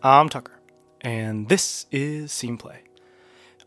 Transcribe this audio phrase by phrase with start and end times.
[0.00, 0.60] I'm Tucker,
[1.00, 2.82] and this is Scene Play.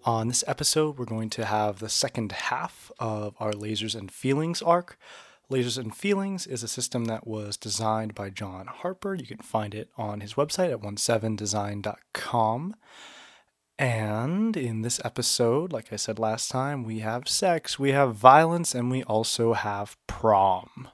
[0.05, 4.61] On this episode, we're going to have the second half of our Lasers and Feelings
[4.61, 4.97] arc.
[5.51, 9.13] Lasers and Feelings is a system that was designed by John Harper.
[9.13, 12.75] You can find it on his website at 17design.com.
[13.77, 18.73] And in this episode, like I said last time, we have sex, we have violence,
[18.73, 20.87] and we also have prom.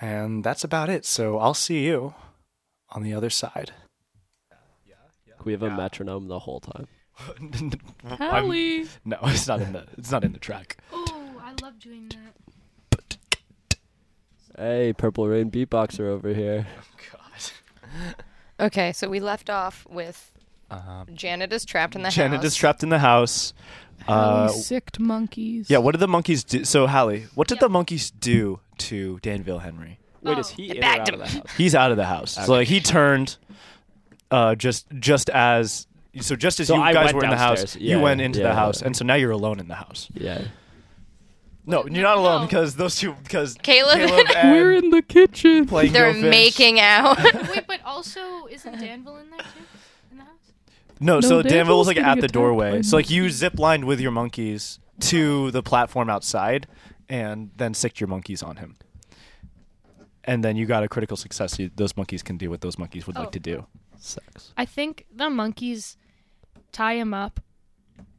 [0.00, 1.06] And that's about it.
[1.06, 2.14] So I'll see you
[2.88, 3.74] on the other side.
[5.40, 6.86] Can we have a metronome the whole time?
[7.28, 7.72] I'm-
[8.18, 8.86] Hallie.
[9.04, 10.76] no, it's not in the it's not in the track.
[10.92, 13.16] Oh, I love doing that.
[14.58, 16.66] Hey, Purple Rain beatboxer over here.
[17.12, 18.14] God.
[18.58, 20.30] Okay, so we left off with
[20.70, 22.44] Um, Janet is trapped in the Janet house.
[22.44, 23.54] is trapped in the house.
[24.06, 25.68] Uh, sicked monkeys.
[25.70, 26.64] yeah, what did the monkeys do?
[26.64, 27.60] So, Hallie, what did Yeah.
[27.62, 29.98] the monkeys do to Danville Henry?
[30.22, 31.20] Wait, Oh, is he in or bagged out of him.
[31.20, 31.56] the house?
[31.56, 32.30] He's out of the house.
[32.32, 33.36] So, like, he turned
[34.30, 35.86] uh, just just as
[36.20, 37.82] so just as So you I guys went were in the house, downstairs.
[37.82, 38.86] you Yeah, went into yeah, the house, yeah.
[38.86, 40.08] and so now you're alone in the house.
[40.14, 40.42] Yeah.
[41.66, 42.46] No, you're not alone No.
[42.46, 44.00] because those two because Caleb,
[44.36, 45.66] and We're in the kitchen.
[45.66, 46.30] playing they're Go Fish.
[46.30, 47.22] making out.
[47.50, 49.44] Wait, but also isn't Danville in there too?
[50.10, 50.32] In the house?
[50.98, 52.82] No, No, so Danville Danville's was like getting at the attacked doorway.
[52.82, 56.66] So like you zip lined with your monkeys to the platform outside,
[57.08, 58.76] and then sicked your monkeys on him.
[60.24, 61.58] And then you got a critical success.
[61.58, 63.20] You, those monkeys can do what those monkeys would Oh.
[63.20, 63.66] like to do.
[64.00, 64.52] Sex.
[64.56, 65.96] I think the monkeys
[66.72, 67.40] tie him up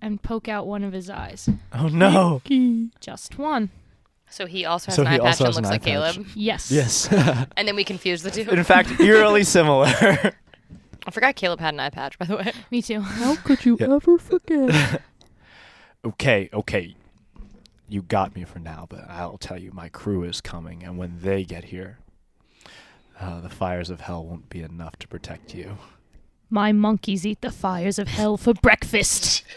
[0.01, 1.49] and poke out one of his eyes.
[1.73, 2.41] Oh no!
[2.99, 3.69] Just one.
[4.29, 5.71] so he also has So an he eye patch also and has an looks eye
[5.71, 6.15] like patch.
[6.15, 6.27] Caleb.
[6.35, 6.71] Yes.
[6.71, 7.07] Yes.
[7.57, 8.49] And then we confuse the two.
[8.49, 9.87] In fact, eerily similar.
[11.05, 12.51] I forgot Caleb had an eye patch, by the way.
[12.69, 12.99] Me too.
[13.21, 13.95] How could you Yeah.
[13.95, 15.01] ever forget?
[16.05, 16.95] okay, okay.
[17.89, 21.17] You got me for now, but I'll tell you, my crew is coming, and when
[21.19, 21.97] they get here,
[23.21, 25.77] uh, the fires of hell won't be enough to protect you.
[26.49, 29.43] My monkeys eat the fires of hell for breakfast.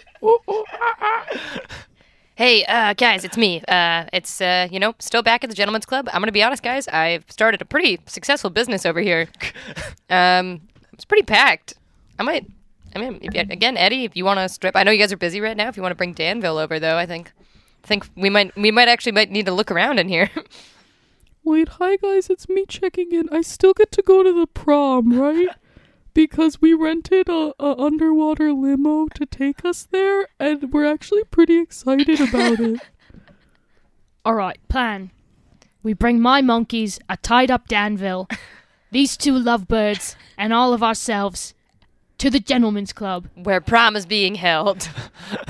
[2.36, 3.62] Hey, uh, guys, it's me.
[3.68, 6.08] Uh, it's, uh, you know, still back at the Gentleman's Club.
[6.08, 6.88] I'm going to be honest, guys.
[6.88, 9.28] I've started a pretty successful business over here.
[10.10, 10.60] Um,
[10.92, 11.74] it's pretty packed.
[12.18, 12.46] I might,
[12.94, 15.16] I mean, if, again, Eddie, if you want to strip, I know you guys are
[15.16, 15.68] busy right now.
[15.68, 17.32] If you want to bring Danville over, though, I think,
[17.82, 20.30] I think we might, we might actually might need to look around in here.
[21.44, 23.28] Wait, hi guys, it's me checking in.
[23.30, 25.48] I still get to go to the prom, right?
[26.14, 31.58] Because we rented a, a underwater limo to take us there, and we're actually pretty
[31.58, 32.80] excited about it.
[34.24, 35.10] All right, plan.
[35.82, 38.28] We bring my monkeys, a tied up Danville,
[38.92, 41.52] these two lovebirds, and all of ourselves
[42.18, 43.28] to the Gentlemen's Club.
[43.34, 44.88] where prom is being held.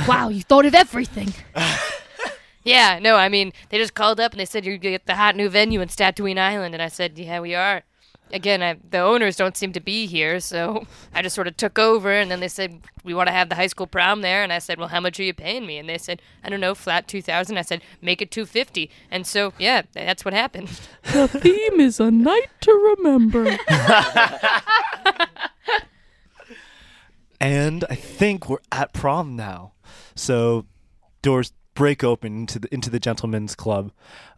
[0.09, 1.35] Wow, you thought of everything.
[2.65, 5.37] Yeah, no, I mean, they just called up and they said you're at the hot
[5.37, 7.83] new venue in Tatooine Island, and I said, yeah, we are.
[8.33, 11.79] Again, I, the owners don't seem to be here, so I just sort of took
[11.79, 14.53] over, and then they said we want to have the high school prom there, and
[14.53, 15.79] I said, well, how much are you paying me?
[15.79, 17.59] And they said, I don't know, flat two thousand.
[17.59, 20.81] I said, make it two fifty, and so yeah, that's what happened.
[21.13, 23.59] The theme is a night to remember.
[27.45, 29.73] And I think we're at prom now.
[30.15, 30.65] So
[31.21, 33.93] doors break open into the into the gentlemen's club.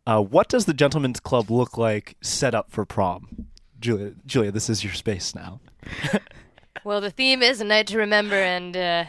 [0.06, 3.46] Uh, what does the gentlemen's club look like set up for prom?
[3.78, 5.60] Julia, Julia, this is your space now.
[6.86, 9.04] Well, the theme is a night to remember, and uh,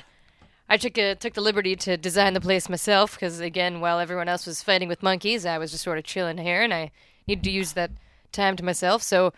[0.68, 4.28] I took a, took the liberty to design the place myself because, again, while everyone
[4.28, 6.90] else was fighting with monkeys, I was just sort of chilling here, and I
[7.28, 7.92] needed to use that
[8.32, 9.04] time to myself.
[9.04, 9.32] So,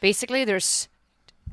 [0.00, 0.88] basically, there's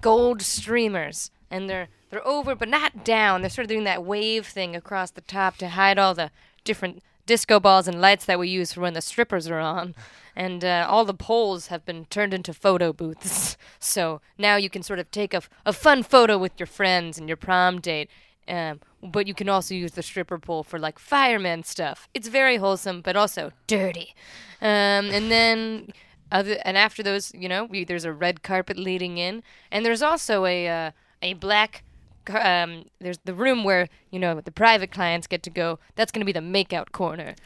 [0.01, 3.41] gold streamers, and they're they're over but not down.
[3.41, 6.31] They're sort of doing that wave thing across the top to hide all the
[6.63, 9.95] different disco balls and lights that we use for when the strippers are on.
[10.35, 13.57] And uh, all the poles have been turned into photo booths.
[13.83, 17.17] So now you can sort of take a, f- a fun photo with your friends
[17.17, 18.11] and your prom date.
[18.47, 22.07] Um, but you can also use the stripper pole for like fireman stuff.
[22.13, 24.13] It's very wholesome, but also dirty.
[24.61, 25.93] Um, and then
[26.31, 30.01] other and after those, you know, we, there's a red carpet leading in, and there's
[30.01, 30.91] also a uh,
[31.21, 31.83] a black.
[32.25, 35.79] Car- Um, there's the room where you know the private clients get to go.
[35.95, 37.35] That's going to be the makeout corner.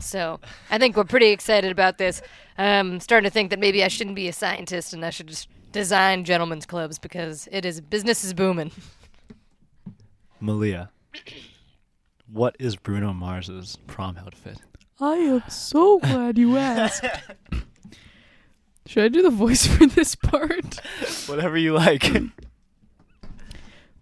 [0.00, 0.40] So
[0.70, 2.22] I think we're pretty excited about this.
[2.56, 5.48] Um, starting to think that maybe I shouldn't be a scientist and I should just
[5.70, 8.70] design gentlemen's clubs because it is business is booming.
[10.40, 10.88] Malia,
[12.32, 14.58] what is Bruno Mars's prom outfit?
[14.98, 17.04] I am so glad you asked.
[18.86, 20.80] Should I do the voice for this part?
[21.26, 22.04] Whatever you like.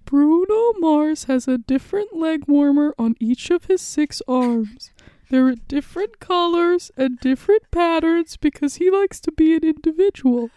[0.05, 4.91] Bruno Mars has a different leg warmer on each of his six arms.
[5.31, 10.51] They're different colors and different patterns because he likes to be an individual.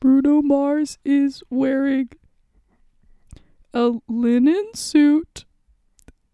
[0.00, 2.10] Bruno Mars is wearing
[3.72, 5.44] a linen suit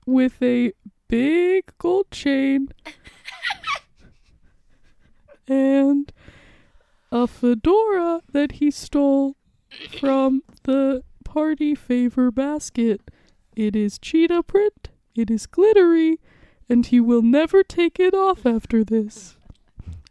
[0.06, 0.72] with a
[1.08, 2.68] big gold chain
[5.48, 6.12] and
[7.12, 9.36] a fedora that he stole
[9.98, 13.00] from the party favor basket.
[13.54, 16.18] It is cheetah print, it is glittery,
[16.68, 19.36] and he will never take it off after this.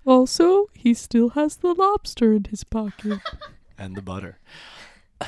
[0.06, 3.19] Also, he still has the lobster in his pocket.
[3.81, 4.39] And the butter.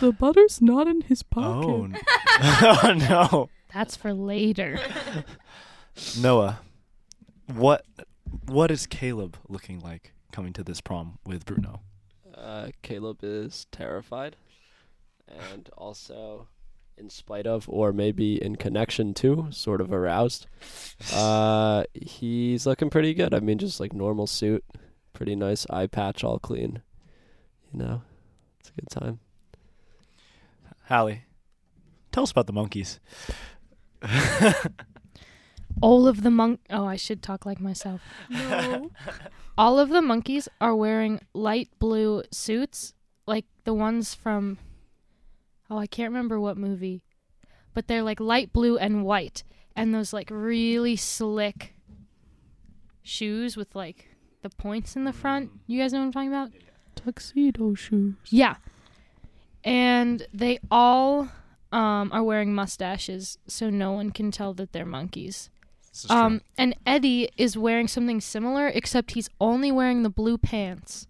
[0.01, 1.65] The butter's not in his pocket.
[1.65, 1.97] Oh, n-
[2.41, 3.49] oh no.
[3.73, 4.77] That's for later.
[6.19, 6.59] Noah,
[7.47, 7.85] what
[8.47, 11.79] what is Caleb looking like coming to this prom with Bruno?
[12.35, 14.35] Uh, Caleb is terrified,
[15.51, 16.47] and also,
[16.97, 20.47] in spite of, or maybe in connection to, sort of aroused.
[21.13, 23.33] Uh, he's looking pretty good.
[23.33, 24.63] I mean, just like normal suit,
[25.13, 26.81] pretty nice eye patch, all clean.
[27.71, 28.01] You know,
[28.59, 29.19] it's a good time.
[30.85, 31.23] Hallie,
[32.11, 32.99] tell us about the monkeys.
[35.81, 36.59] All of the monk.
[36.69, 38.01] Oh, I should talk like myself.
[38.29, 38.91] No.
[39.57, 42.93] All of the monkeys are wearing light blue suits,
[43.25, 44.57] like the ones from.
[45.71, 47.01] Oh, I can't remember what movie,
[47.73, 51.75] but they're like light blue and white, and those like really slick
[53.01, 54.09] shoes with like
[54.41, 55.49] the points in the front.
[55.67, 56.51] You guys know what I'm talking about?
[56.95, 58.15] Tuxedo shoes.
[58.29, 58.55] Yeah.
[59.63, 61.29] And they all
[61.71, 65.49] um, are wearing mustaches, so no one can tell that they're monkeys.
[66.05, 66.13] True.
[66.13, 71.07] Um, and Eddie is wearing something similar, except he's only wearing the blue pants.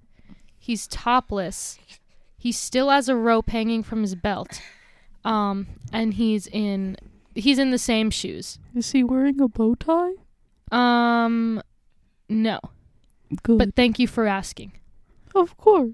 [0.59, 1.79] He's topless.
[2.41, 4.63] He still has a rope hanging from his belt.
[5.23, 6.97] Um, and he's in
[7.35, 8.57] he's in the same shoes.
[8.73, 10.13] Is he wearing a bow tie?
[10.71, 11.61] Um,
[12.27, 12.59] no.
[13.43, 13.59] Good.
[13.59, 14.71] But thank you for asking.
[15.35, 15.91] of course.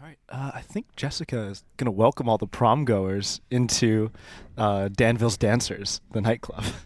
[0.00, 0.18] All right.
[0.28, 4.12] Uh, I think Jessica is going to welcome all the prom goers into
[4.56, 6.62] uh, Danville's Dancers, the nightclub.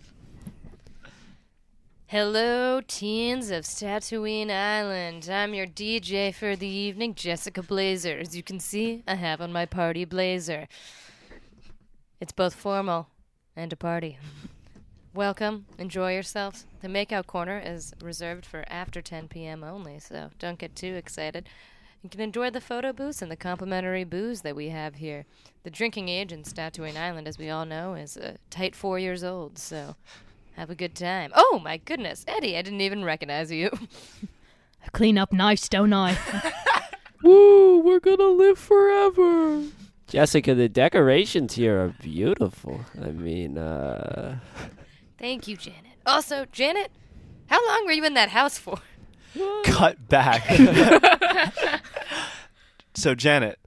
[2.10, 5.30] Hello, teens of Tatooine Island.
[5.30, 8.18] I'm your DJ for the evening, Jessica Blazer.
[8.18, 10.66] As you can see, I have on my party blazer.
[12.20, 13.06] It's both formal
[13.54, 14.18] and a party.
[15.14, 16.66] Welcome, enjoy yourselves.
[16.80, 19.62] The makeout corner is reserved for after 10 p.m.
[19.62, 21.48] only, so don't get too excited.
[22.02, 25.26] You can enjoy the photo booths and the complimentary booze that we have here.
[25.62, 29.22] The drinking age in Tatooine Island, as we all know, is a tight four years
[29.22, 29.94] old, so
[30.52, 31.32] have a good time.
[31.34, 33.70] Oh my goodness, Eddie, I didn't even recognize you.
[34.84, 36.16] I clean up nice, don't I?
[37.22, 39.64] Woo, we're gonna live forever.
[40.06, 42.80] Jessica, the decorations here are beautiful.
[43.00, 44.38] I mean, uh,
[45.18, 45.92] Thank you, Janet.
[46.06, 46.90] Also, Janet,
[47.46, 48.78] how long were you in that house for?
[49.64, 50.42] Cut back.
[52.94, 53.58] so, Janet,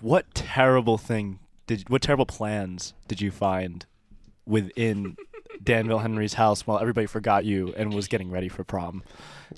[0.00, 3.86] what terrible thing did what terrible plans did you find
[4.46, 5.16] within
[5.62, 9.02] Danville Henry's house while everybody forgot you and was getting ready for prom?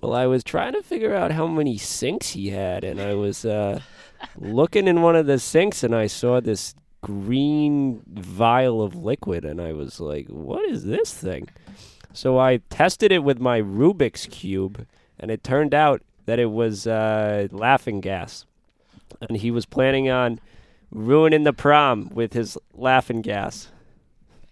[0.01, 3.45] well, I was trying to figure out how many sinks he had, and I was
[3.45, 3.81] uh,
[4.37, 9.61] looking in one of the sinks, and I saw this green vial of liquid, and
[9.61, 11.49] I was like, "What is this thing?"
[12.13, 14.87] So I tested it with my Rubik's cube,
[15.19, 18.47] and it turned out that it was uh, laughing gas,
[19.21, 20.41] and he was planning on
[20.91, 23.69] ruining the prom with his laughing gas,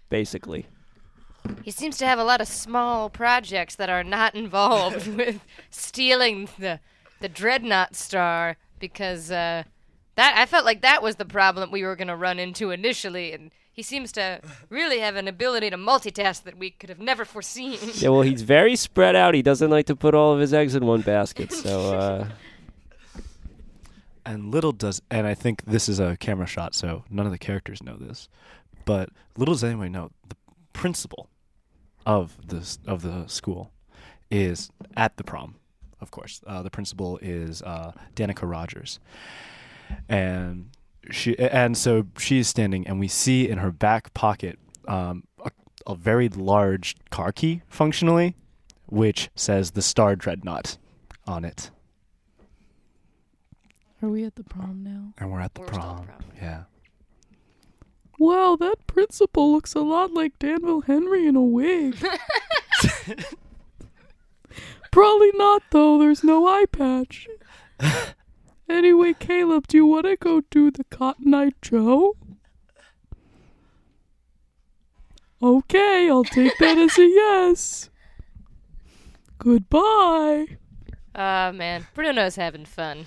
[0.09, 0.65] basically.
[1.63, 6.49] He seems to have a lot of small projects that are not involved with stealing
[6.57, 6.79] the
[7.19, 9.63] the dreadnought star because uh,
[10.15, 13.31] that I felt like that was the problem we were going to run into initially,
[13.31, 17.23] and he seems to really have an ability to multitask that we could have never
[17.23, 17.77] foreseen.
[17.93, 19.35] Yeah, well, he's very spread out.
[19.35, 21.53] He doesn't like to put all of his eggs in one basket.
[21.53, 22.27] So, uh,
[24.25, 27.39] And little does, and I think this is a camera shot, so none of the
[27.39, 28.29] characters know this,
[28.85, 30.35] but little does anyone know the
[30.81, 31.29] principal
[32.07, 33.71] of this of the school
[34.31, 35.55] is at the prom.
[35.99, 38.99] Of course, uh, the principal is uh, Danica Rogers,
[40.09, 40.71] and
[41.11, 44.57] she and so she's standing, and we see in her back pocket
[44.87, 45.51] um, a,
[45.85, 48.35] a very large car key, functionally,
[48.87, 50.77] which says the Star Dreadnought
[51.27, 51.69] on it.
[54.01, 55.13] Are we at the prom now?
[55.19, 56.05] And we're at the We're still at prom.
[56.07, 56.23] prom.
[56.41, 56.63] Yeah.
[58.21, 61.97] Wow, that principal looks a lot like Danville Henry in a wig.
[64.91, 65.97] Probably not, though.
[65.97, 67.27] There's no eye patch.
[68.69, 72.15] anyway, Caleb, do you want to go do the Cotton Eye Joe?
[75.41, 77.89] Okay, I'll take that as a yes.
[79.39, 80.45] Goodbye.
[81.15, 83.05] Ah man, Bruno's having fun.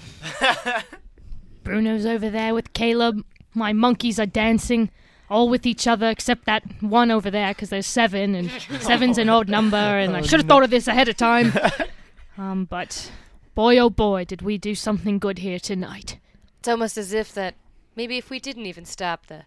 [1.62, 3.24] Bruno's over there with Caleb.
[3.54, 4.90] my monkeys are dancing
[5.34, 8.50] all with each other except that one over there because there's seven and
[8.80, 11.52] seven's an odd number and I should have thought of this ahead of time.
[12.38, 13.10] um, but
[13.54, 16.18] boy oh boy did we do something good here tonight.
[16.60, 17.56] It's almost as if that
[17.96, 19.46] maybe if we didn't even stop the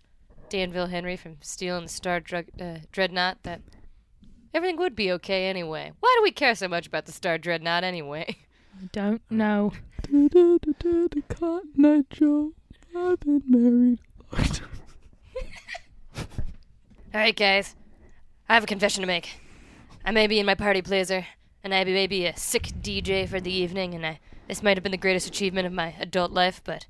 [0.49, 3.61] Danville Henry from stealing the Star Drug, uh, Dreadnought, that
[4.53, 5.91] everything would be okay anyway.
[5.99, 8.37] Why do we care so much about the Star Dreadnought anyway?
[8.79, 9.73] I don't know.
[11.29, 12.51] Cotton Eye Joe.
[12.95, 13.99] I've been married.
[14.31, 14.69] a long time.
[17.13, 17.73] All right, guys.
[18.49, 19.39] I have a confession to make.
[20.03, 21.25] I may be in my party blazer,
[21.63, 24.83] and I may be a sick DJ for the evening, and I this might have
[24.83, 26.85] been the greatest achievement of my adult life, but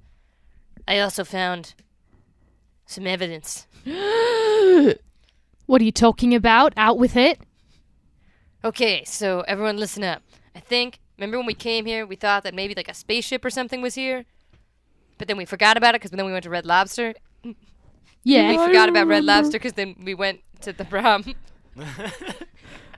[0.88, 1.76] I also found
[2.86, 3.68] some evidence.
[5.66, 6.72] What are you talking about?
[6.78, 7.42] Out with it?
[8.64, 10.24] Okay, so everyone listen up.
[10.56, 13.50] I think remember when we came here, we thought that maybe like a spaceship or
[13.50, 14.24] something was here,
[15.18, 17.14] but then we forgot about it because then we went to Red Lobster.
[18.24, 18.52] Yeah.
[18.52, 19.24] We forgot about Red.
[19.24, 21.24] Lobster because then we went to the prom.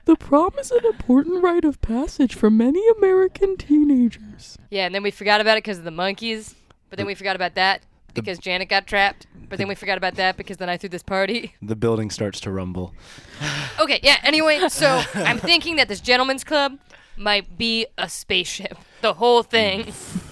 [0.06, 4.56] The prom is an important rite of passage for many American teenagers.
[4.70, 6.54] Yeah, and then we forgot about it because of the monkeys.
[6.88, 7.82] But then we forgot about that
[8.14, 9.26] because Janet got trapped.
[9.48, 11.54] But then we forgot about that because then I threw this party.
[11.62, 12.94] The building starts to rumble.
[13.80, 16.78] Okay, yeah, anyway, so I'm thinking that this gentleman's club
[17.16, 18.76] might be a spaceship.
[19.00, 19.92] The whole thing.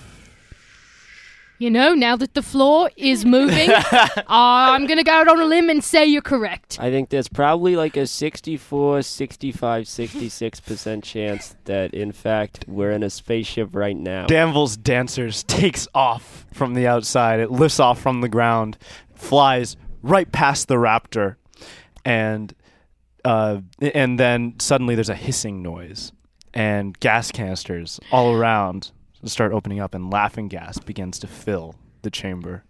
[1.60, 3.68] You know, now that the floor is moving,
[4.28, 6.78] I'm going to go out on a limb and say you're correct.
[6.80, 13.02] I think there's probably like a 64, 65, 66% chance that, in fact, we're in
[13.02, 14.26] a spaceship right now.
[14.26, 17.40] Danville's dancers takes off from the outside.
[17.40, 18.78] It lifts off from the ground,
[19.16, 21.36] flies right past the raptor,
[22.04, 22.54] and
[23.24, 26.12] uh, and then suddenly there's a hissing noise,
[26.54, 28.92] and gas canisters all around
[29.24, 32.64] start opening up, and laughing gas begins to fill the chamber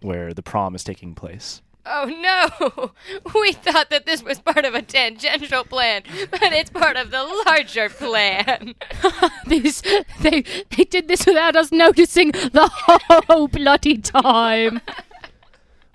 [0.00, 1.62] where the prom is taking place.
[1.86, 2.92] Oh no!
[3.34, 7.22] We thought that this was part of a tangential plan, but it's part of the
[7.46, 8.74] larger plan.
[9.46, 9.82] These,
[10.20, 14.80] they, they did this without us noticing the whole bloody time.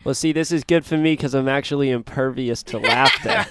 [0.06, 3.46] Well, see, this is good for me because I'm actually impervious to laughter.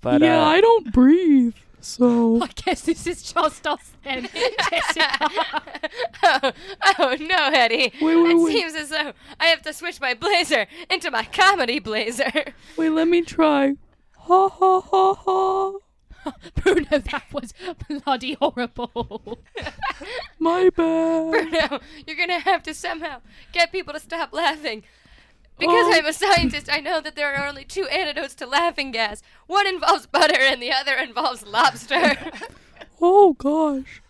[0.00, 1.54] But yeah, uh, I don't breathe.
[1.86, 4.28] So I guess this is just us then,
[4.70, 5.30] Jessica.
[6.24, 6.52] oh,
[6.98, 7.92] oh no, Eddie.
[8.02, 8.52] Wait, wait, it wait.
[8.52, 12.52] seems as though I have to switch my blazer into my comedy blazer.
[12.76, 13.76] wait, let me try.
[14.18, 15.72] Ha ha ha ha.
[16.56, 17.54] Bruno, that was
[17.88, 19.38] bloody horrible.
[20.40, 21.30] My bad.
[21.30, 23.20] Bruno, you're gonna have to somehow
[23.52, 24.82] get people to stop laughing.
[25.58, 25.92] Because Oh.
[25.94, 29.22] I'm a scientist, I know that there are only two antidotes to laughing gas.
[29.46, 32.16] One involves butter and the other involves lobster.
[33.00, 34.00] Oh gosh.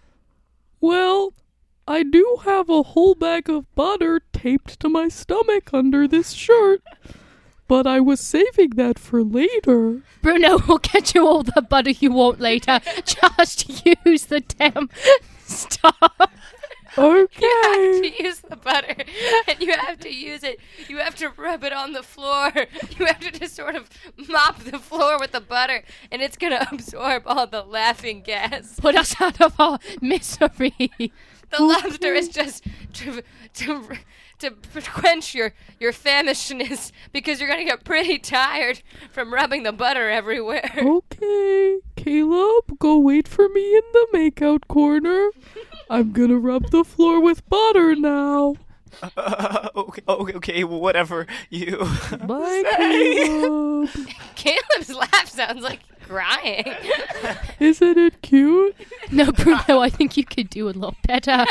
[0.81, 1.33] Well,
[1.89, 6.83] I do have a whole bag of butter taped to my stomach under this shirt.
[7.67, 10.03] But I was saving that for later.
[10.23, 12.81] Bruno will get you all the butter you want later.
[13.05, 14.89] Just use the damn
[15.45, 16.13] stuff.
[16.99, 17.43] Okay.
[17.43, 18.95] You have to use the butter,
[19.49, 20.59] and you have to use it.
[20.89, 22.53] You have to rub it on the floor.
[22.99, 23.91] You have to just sort of
[24.29, 28.79] mop the floor with the butter, and it's gonna absorb all the laughing gas.
[28.81, 30.93] Put us out of our misery.
[31.51, 33.23] The lobster is just to
[33.55, 33.89] to
[34.39, 34.51] to
[34.93, 40.71] quench your your famishness because you're gonna get pretty tired from rubbing the butter everywhere.
[40.87, 41.79] Okay.
[41.97, 45.31] Caleb, go wait for me in the makeout corner.
[45.91, 48.57] I'm gonna rub the floor with butter now.
[49.19, 51.79] okay, okay, okay, whatever you.
[52.27, 53.89] Bye, Caleb.
[54.37, 56.73] Caleb's laugh sounds like crying.
[57.61, 58.77] Isn't it cute?
[59.11, 61.45] No, Bruno, I think you could do a lot better.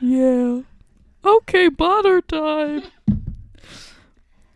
[0.00, 0.60] Yeah.
[1.24, 2.82] Okay, butter time.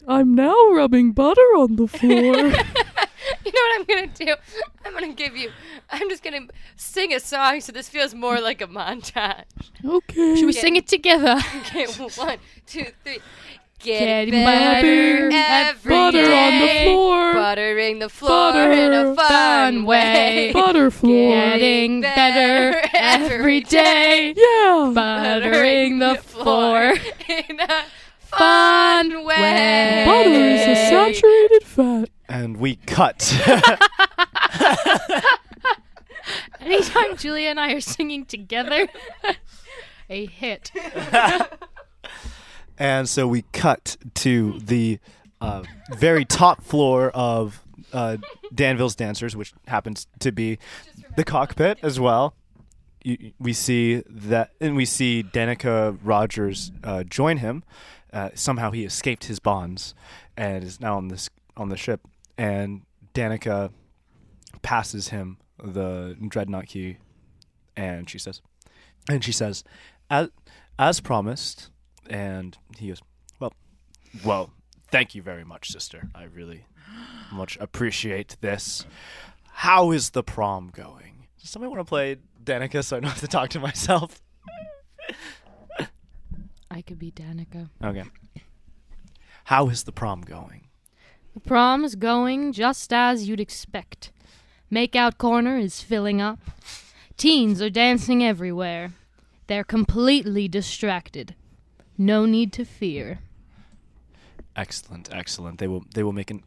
[0.07, 2.37] I'm now rubbing butter on the floor.
[3.45, 4.35] You know what I'm gonna do?
[4.85, 5.51] I'm gonna give you.
[5.91, 6.47] I'm just gonna
[6.77, 9.45] sing a song so this feels more like a montage.
[9.85, 10.37] Okay.
[10.37, 11.41] Should we sing it together?
[11.61, 13.19] Okay, one, two, three.
[13.81, 15.37] Getting Getting better butter
[15.71, 17.33] every butter on the floor.
[17.35, 19.97] Buttering the floor in a fun Fun way.
[20.49, 20.53] way.
[20.55, 21.33] butter floor?
[21.35, 24.35] Getting better every day.
[24.37, 24.93] Yeah.
[24.95, 26.93] Buttering the floor.
[27.29, 27.85] in a
[28.21, 29.41] Fun fun way.
[29.41, 30.05] way.
[30.07, 32.11] Butter is a saturated fat.
[32.29, 33.33] and we cut.
[36.61, 38.87] Anytime Julia and I are singing together,
[40.11, 40.71] a hit.
[42.81, 44.99] And so we cut to the
[45.43, 48.17] uh, very top floor of uh,
[48.55, 50.59] Danville's Dancers, which happens to be
[51.15, 52.35] the cockpit as well.
[53.05, 57.65] you, we see that, and we see Danica Rogers uh, join him.
[58.15, 59.95] Uh, somehow he escaped his bonds
[60.37, 62.01] and is now on this on the ship.
[62.39, 62.81] And
[63.15, 63.73] Danica
[64.63, 66.97] passes him the dreadnought key,
[67.77, 68.41] and she says,
[69.09, 69.65] and she says,
[70.09, 70.31] as
[70.79, 71.71] as promised.
[72.11, 73.00] And he goes,
[73.38, 73.52] well,
[74.25, 74.50] well,
[74.90, 76.11] thank you very much, sister.
[76.14, 76.67] I really
[77.33, 78.85] much appreciate this.
[79.52, 81.29] How is the prom going?
[81.40, 84.21] Does somebody want to play Danica so I don't have to talk to myself?
[86.71, 87.71] I could be Danica.
[87.83, 88.05] Okay.
[89.45, 90.69] How is the prom going?
[91.35, 94.11] The prom is going just as you'd expect.
[94.71, 96.40] Makeout corner is filling up.
[97.17, 98.93] Teens are dancing everywhere.
[99.47, 101.35] They're completely distracted.
[102.00, 103.19] No need to fear.
[104.57, 105.59] Excellent, excellent.
[105.59, 106.40] They will they will make a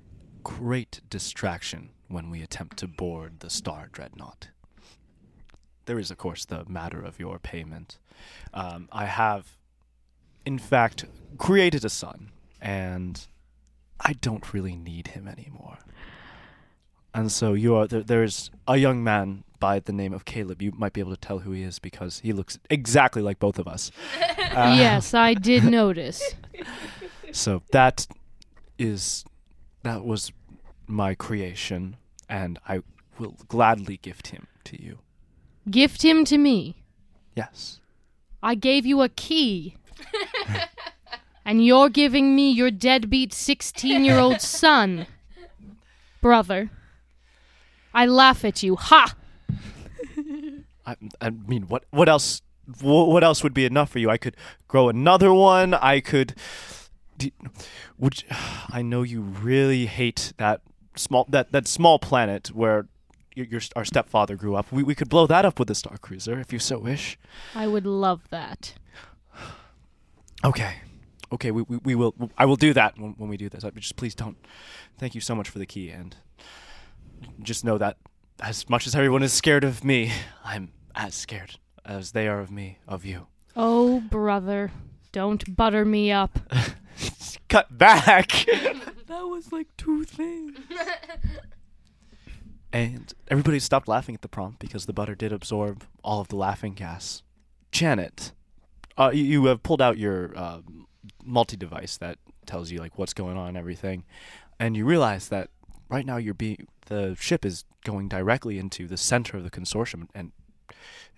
[0.43, 4.48] great distraction when we attempt to board the Star Dreadnought.
[5.86, 8.00] There is, of course, the matter of your payment.
[8.51, 9.55] Um, I have,
[10.43, 11.05] in fact,
[11.38, 13.27] created a son, and
[14.00, 15.77] I don't really need him anymore.
[17.13, 20.62] And so you are there, there's a young man by the name of Caleb.
[20.62, 23.58] You might be able to tell who he is because he looks exactly like both
[23.58, 23.91] of us.
[24.53, 26.22] Uh, yes, I did notice.
[27.32, 28.05] So that
[28.77, 29.25] is
[29.82, 30.32] that was
[30.86, 31.96] my creation,
[32.29, 32.84] and I
[33.17, 35.00] will gladly gift him to you.
[35.72, 36.84] Gift him to me.
[37.36, 37.79] Yes.
[38.43, 39.75] I gave you a key.
[41.46, 45.08] and you're giving me your deadbeat 16 year old son.
[46.22, 46.70] Brother.
[47.91, 48.75] I laugh at you.
[48.75, 49.15] Ha!
[50.86, 52.42] I, I mean, what what else?
[52.82, 54.10] What else would be enough for you?
[54.10, 55.74] I could grow another one.
[55.74, 56.36] I could.
[57.98, 58.28] Would you-
[58.70, 60.62] I know you really hate that
[60.96, 62.88] small that that small planet where
[63.36, 64.72] your, your our stepfather grew up.
[64.72, 67.18] We we could blow that up with a star cruiser if you so wish.
[67.56, 68.74] I would love that.
[70.46, 70.75] Okay.
[71.32, 72.14] Okay, we, we, we will.
[72.38, 73.64] I will do that when, when we do this.
[73.64, 74.38] Uh, Just please don't.
[75.00, 76.16] Thank you so much for the key, and
[77.42, 77.96] just know that
[78.41, 80.11] as much as everyone is scared of me,
[80.43, 83.27] I'm as scared as they are of me, of you.
[83.55, 84.72] Oh, brother.
[85.11, 86.39] Don't butter me up.
[87.50, 88.46] Cut back.
[89.07, 90.57] That was like two things.
[92.74, 96.35] and everybody stopped laughing at the prompt because the butter did absorb all of the
[96.35, 97.22] laughing gas.
[97.72, 98.31] Janet,
[98.98, 100.61] uh, you, you have pulled out your uh,
[101.24, 102.17] multi-device that
[102.48, 104.03] tells you like what's going on and everything,
[104.59, 105.50] and you realize that
[105.89, 110.07] right now you're being the ship is going directly into the center of the consortium,
[110.13, 110.31] and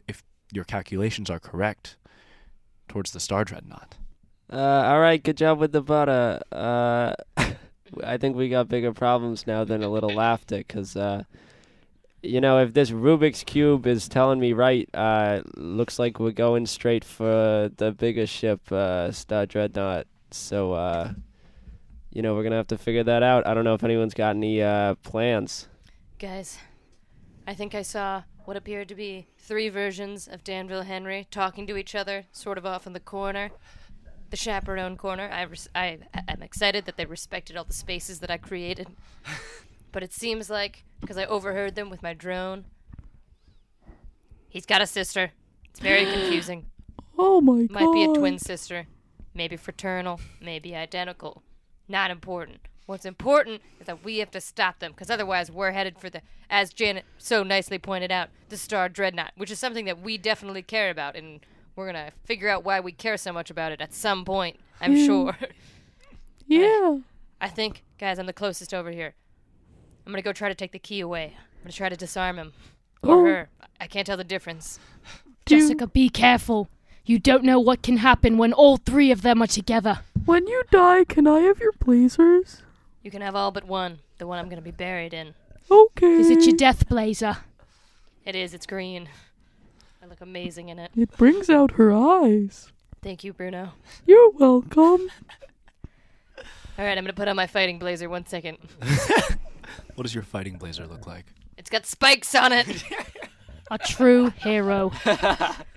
[0.08, 1.98] if your calculations are correct,
[2.88, 3.96] towards the star dreadnought.
[4.52, 6.42] Uh, all right, good job with the butter.
[6.52, 7.14] Uh,
[8.04, 11.24] I think we got bigger problems now than a little laughter, because, uh,
[12.22, 16.66] you know, if this Rubik's Cube is telling me right, uh, looks like we're going
[16.66, 20.08] straight for the bigger ship, uh, Star Dreadnought.
[20.32, 21.14] So, uh,
[22.16, 23.46] you know, we're going to have to figure that out.
[23.46, 25.68] I don't know if anyone's got any uh, plans.
[26.18, 26.58] Guys,
[27.46, 31.76] I think I saw what appeared to be three versions of Danville Henry talking to
[31.76, 33.52] each other, sort of off in the corner.
[34.30, 35.30] The chaperone corner.
[35.30, 36.00] I, res- I,
[36.30, 38.88] I'm excited that they respected all the spaces that I created.
[39.92, 42.64] but it seems like, because I overheard them with my drone,
[44.48, 45.34] he's got a sister.
[45.70, 46.68] It's very confusing.
[47.18, 47.72] Oh my god.
[47.72, 48.88] Might be a twin sister.
[49.34, 50.22] Maybe fraternal.
[50.42, 51.44] Maybe identical.
[51.88, 52.60] Not important.
[52.86, 56.22] What's important is that we have to stop them, because otherwise we're headed for the,
[56.50, 60.62] as Janet so nicely pointed out, the Star Dreadnought, which is something that we definitely
[60.62, 61.40] care about, and
[61.76, 64.60] we're gonna figure out why we care so much about it at some point.
[64.80, 65.06] I'm Yeah.
[65.06, 65.38] sure.
[66.48, 67.00] Yeah.
[67.42, 69.16] I think, guys, I'm the closest over here.
[70.06, 71.34] I'm gonna go try to take the key away.
[71.36, 72.54] I'm gonna try to disarm him
[73.02, 73.26] or Oh.
[73.26, 73.50] her.
[73.82, 74.80] I can't tell the difference.
[75.48, 76.70] Jessica, be careful.
[77.06, 80.00] You don't know what can happen when all three of them are together.
[80.26, 82.64] When you die, can I have your blazers?
[83.04, 85.36] You can have all but one, the one I'm gonna be buried in.
[85.70, 86.14] Okay.
[86.14, 87.38] Is it your death blazer?
[88.26, 88.54] It is.
[88.54, 89.08] It's green.
[90.02, 90.92] I look amazing in it.
[90.96, 92.72] It brings out her eyes.
[93.04, 93.74] Thank you, Bruno.
[94.08, 95.10] You're welcome.
[96.78, 98.10] All right, I'm gonna put on my fighting blazer.
[98.10, 98.58] One second.
[99.96, 101.26] What does your fighting blazer look like?
[101.58, 102.84] It's got spikes on it.
[103.72, 104.92] A true hero.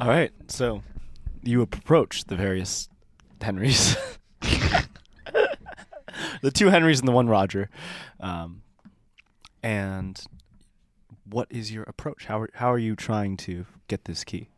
[0.00, 0.82] All right, so
[1.42, 2.88] you approach the various
[3.40, 3.96] Henrys,
[4.40, 4.86] the
[6.52, 7.68] two Henrys and the one Roger,
[8.20, 8.62] um,
[9.62, 10.20] and
[11.24, 12.26] what is your approach?
[12.26, 14.48] How are, how are you trying to get this key?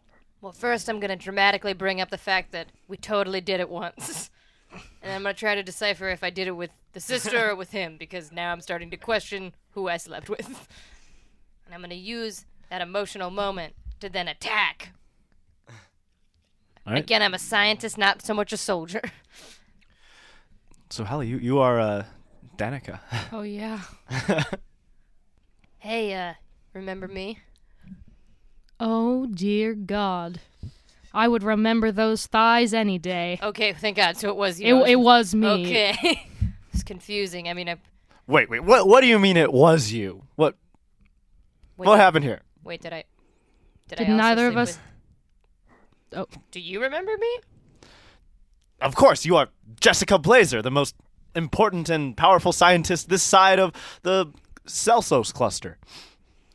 [0.40, 4.30] well, first I'm gonna dramatically bring up the fact that we totally did it once,
[5.02, 7.70] and I'm gonna try to decipher if I did it with the sister or with
[7.70, 10.68] him, because now I'm starting to question who I slept with.
[11.64, 14.90] And I'm gonna use that emotional moment to then attack.
[16.86, 17.02] All right.
[17.02, 19.02] Again, I'm a scientist, not so much a soldier.
[20.90, 22.04] So Hallie, you you are uh,
[22.56, 23.00] Danica.
[23.32, 23.80] Oh yeah.
[25.78, 26.32] Hey, uh,
[26.72, 27.40] remember me?
[28.80, 30.40] Oh dear God.
[31.12, 33.38] I would remember those thighs any day.
[33.42, 34.16] Okay, thank God.
[34.16, 34.82] So it was you.
[34.84, 35.66] It, it was me.
[35.66, 36.28] Okay.
[36.72, 37.48] it's confusing.
[37.50, 37.76] I mean, I.
[38.26, 38.60] wait, wait.
[38.60, 40.22] What what do you mean it was you?
[40.36, 40.56] What
[41.76, 42.40] Wait, what happened here?
[42.62, 43.04] Wait, did I?
[43.88, 44.80] Did, Did I also neither of us- with-
[46.14, 46.26] Oh.
[46.50, 47.38] Do you remember me?
[48.80, 49.48] Of course, you are
[49.80, 50.94] Jessica Blazer, the most
[51.34, 53.72] important and powerful scientist this side of
[54.02, 54.26] the
[54.66, 55.78] Celsos cluster.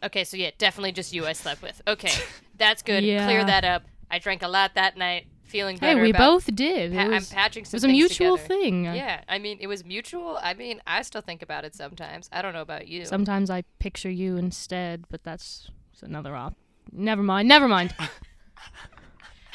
[0.04, 1.82] Okay, so yeah, definitely just you I slept with.
[1.88, 2.12] Okay,
[2.58, 3.04] that's good.
[3.04, 3.26] Yeah.
[3.26, 3.84] Clear that up.
[4.12, 5.98] I drank a lot that night, feeling better.
[5.98, 6.94] Hey, we about- both did.
[6.94, 8.62] Pa- it I'm was, patching it was a mutual together.
[8.62, 8.86] thing.
[8.86, 10.38] Yeah, I mean, it was mutual.
[10.42, 12.30] I mean, I still think about it sometimes.
[12.32, 13.06] I don't know about you.
[13.06, 16.56] Sometimes I picture you instead, but that's that's another op.
[16.92, 17.48] Never mind.
[17.48, 17.94] Never mind.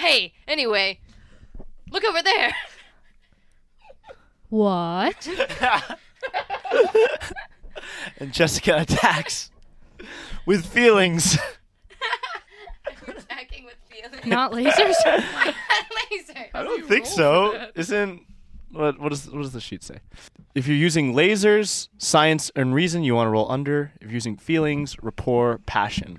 [0.05, 0.99] Hey, anyway,
[1.91, 2.55] look over there.
[4.51, 5.27] what?
[8.19, 9.51] And Jessica attacks
[10.45, 11.39] with feelings.
[13.07, 14.27] Attacking with feelings.
[14.27, 14.95] Not lasers.
[16.11, 16.47] Laser.
[16.53, 17.71] I don't think so.
[17.75, 18.21] Isn't
[18.75, 19.99] what what does what does the sheet say?
[20.55, 23.93] If you're using lasers, science, and reason, you want to roll under.
[24.01, 26.19] If you're using feelings, rapport, passion.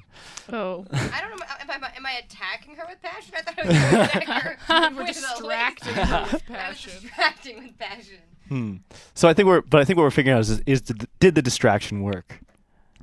[0.52, 0.86] oh.
[0.94, 1.46] I don't know.
[1.68, 3.34] Am I, am I attacking her with passion?
[3.38, 4.90] I thought I was attacking to attack her.
[4.96, 6.92] We're with a distracting her with I was passion.
[7.02, 8.18] distracting with passion.
[8.48, 8.76] Hmm.
[9.16, 11.34] So I think we're, but I think what we're figuring out is, is did, did
[11.36, 12.40] the distraction work?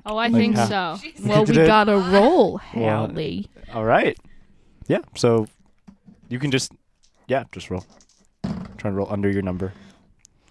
[0.07, 1.03] Oh, I Like think how- so.
[1.03, 1.27] Jesus.
[1.27, 3.51] Well, we it- gotta roll, Well, Hallie.
[3.75, 4.17] All right.
[4.87, 5.01] Yeah.
[5.17, 5.47] So
[6.29, 6.73] you can just,
[7.27, 7.85] yeah, just roll.
[8.83, 9.73] Try and roll under your number.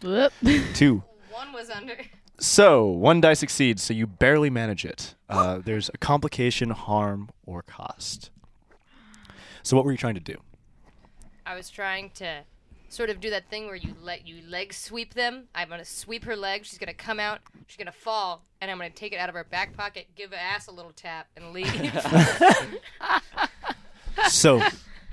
[0.02, 0.32] Whoop.
[0.74, 1.04] Two.
[1.32, 1.98] One was under.
[2.40, 5.16] So one die succeeds, so you barely manage it.
[5.28, 8.30] Uh, there's a complication, harm, or cost.
[9.64, 10.38] So what were you trying to do?
[11.46, 12.44] I was trying to
[12.88, 15.50] sort of do that thing where you let you leg sweep them.
[15.54, 16.64] I'm gonna sweep her leg.
[16.66, 17.42] She's gonna come out.
[17.68, 20.38] She's gonna fall, and I'm gonna take it out of her back pocket, give her
[20.38, 21.70] ass a little tap, and leave.
[24.30, 24.62] So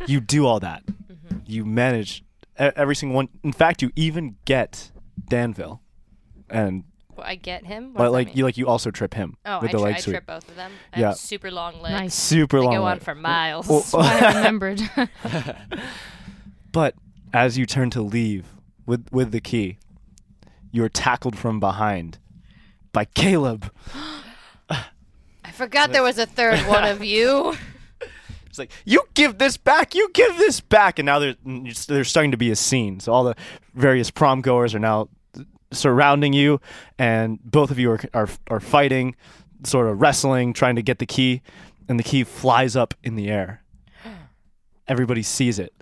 [0.06, 0.84] you do all that.
[0.86, 1.38] Mm-hmm.
[1.46, 2.22] You manage
[2.58, 3.28] every single one.
[3.42, 4.90] In fact, you even get
[5.28, 5.80] Danville,
[6.50, 6.84] and
[7.16, 7.88] well, I get him.
[7.94, 9.94] What but like you like you also trip him Oh, with I, the tri- leg
[9.96, 10.14] I sweep.
[10.14, 10.72] trip both of them.
[10.92, 11.08] I Yeah.
[11.08, 11.92] have super long legs.
[12.00, 12.14] Nice.
[12.14, 12.74] Super They long.
[12.74, 13.02] go on leg.
[13.02, 13.68] for miles.
[13.68, 14.80] Well, I remembered.
[16.72, 16.94] But
[17.32, 18.46] as you turn to leave
[18.86, 19.78] with with the key,
[20.70, 22.18] you are tackled from behind
[22.92, 23.72] by Caleb.
[24.70, 27.56] I forgot there was a third one of you.
[28.58, 32.32] It's like you give this back, you give this back, and now there's there's starting
[32.32, 33.00] to be a scene.
[33.00, 33.36] So all the
[33.74, 35.08] various prom goers are now
[35.72, 36.60] surrounding you,
[36.98, 39.14] and both of you are are are fighting,
[39.64, 41.42] sort of wrestling, trying to get the key,
[41.88, 43.62] and the key flies up in the air.
[44.88, 45.72] Everybody sees it,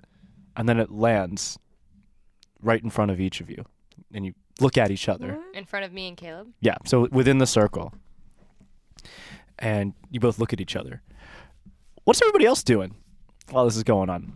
[0.57, 1.59] and then it lands
[2.62, 3.65] right in front of each of you,
[4.12, 5.39] and you look at each other.
[5.55, 6.49] In front of me and Caleb.
[6.61, 7.95] Yeah, so within the circle.
[9.59, 11.03] And you both look at each other.
[12.07, 12.95] What's everybody else doing
[13.51, 14.33] while this is going on?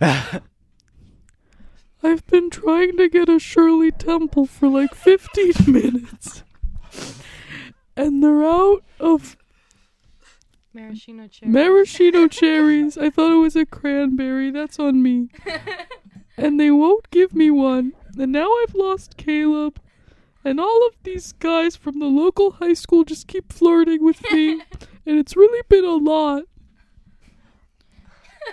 [2.02, 6.42] I've been trying to get a Shirley Temple for like 15 minutes.
[7.96, 9.36] And they're out of
[10.74, 11.52] Maraschino cherry.
[11.52, 12.98] maraschino cherries.
[12.98, 14.50] I thought it was a cranberry.
[14.50, 15.28] That's on me.
[16.36, 17.92] And they won't give me one.
[18.18, 19.80] And now I've lost Caleb.
[20.44, 24.62] And all of these guys from the local high school just keep flirting with me.
[25.06, 26.44] And it's really been a lot.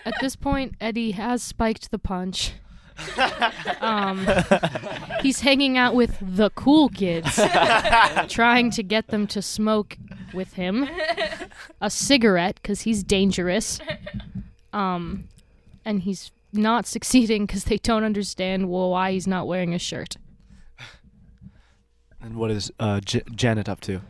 [0.06, 2.54] At this point, Eddie has spiked the punch.
[3.82, 4.26] um,
[5.21, 7.36] he's hanging out with the cool kids,
[8.30, 9.97] trying to get them to smoke
[10.34, 10.88] with him
[11.82, 13.80] a cigarette because he's dangerous.
[14.73, 15.26] Um,
[15.86, 20.15] and he's not succeeding because they don't understand well, why he's not wearing a shirt.
[22.28, 24.02] And what is uh, J- Janet up to?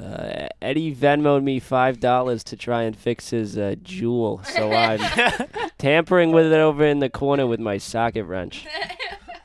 [0.00, 5.70] Uh, Eddie Venmoed me five dollars to try and fix his uh, Juul, so I'm
[5.76, 8.66] tampering with it over in the corner with my socket wrench.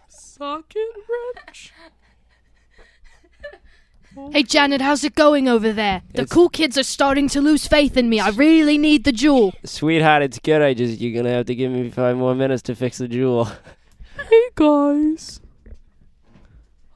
[0.08, 0.78] Socket
[1.46, 1.74] wrench?
[4.32, 6.02] Hey, Janet, how's it going over there?
[6.14, 8.22] The It's- cool kids are starting to lose faith in me.
[8.22, 9.52] I really need the Juul.
[9.66, 10.62] Sweetheart, it's good.
[10.62, 13.54] I just you're gonna have to give me five more minutes to fix the Juul.
[14.30, 15.42] Hey guys.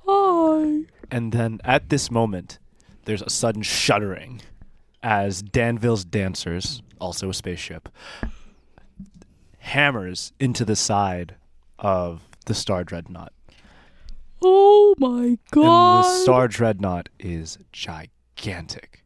[0.08, 0.84] Hi.
[1.10, 2.60] And then at this moment,
[3.06, 4.41] there's a sudden shuddering
[5.02, 7.89] as Danville's dancers, also a spaceship,
[9.60, 11.36] hammers into the side
[11.80, 13.34] of the Star Dreadnought.
[14.43, 15.65] Oh my god.
[15.65, 19.04] And the Star Dreadnought is gigantic.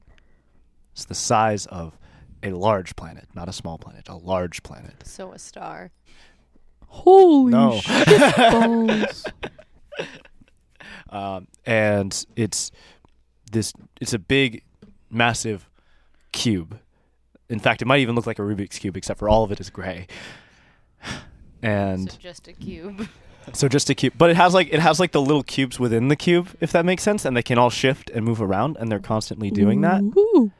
[0.93, 1.97] It's the size of
[2.43, 4.93] a large planet, not a small planet, a large planet.
[5.05, 5.91] So a star.
[6.87, 7.79] Holy No.
[7.79, 9.25] shit balls.
[11.11, 12.71] um, and it's
[13.51, 14.63] this it's a big
[15.09, 15.69] massive
[16.31, 16.79] cube
[17.49, 19.59] in fact it might even look like a rubik's cube except for all of it
[19.59, 20.07] is gray
[21.61, 23.07] and so just a cube.
[23.53, 26.07] so just a cube but it has like it has like the little cubes within
[26.07, 28.91] the cube if that makes sense and they can all shift and move around and
[28.91, 30.51] they're constantly doing that Ooh.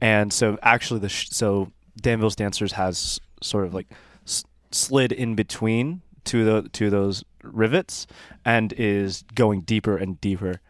[0.00, 1.70] and so actually the sh- so
[2.00, 3.88] danville's dancers has sort of like
[4.26, 8.06] s- slid in between to the to those rivets
[8.44, 10.60] and is going deeper and deeper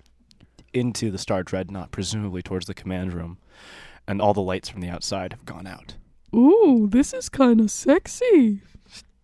[0.73, 3.39] into the star dreadnought presumably towards the command room
[4.07, 5.97] and all the lights from the outside have gone out
[6.35, 8.61] Ooh, this is kind of sexy.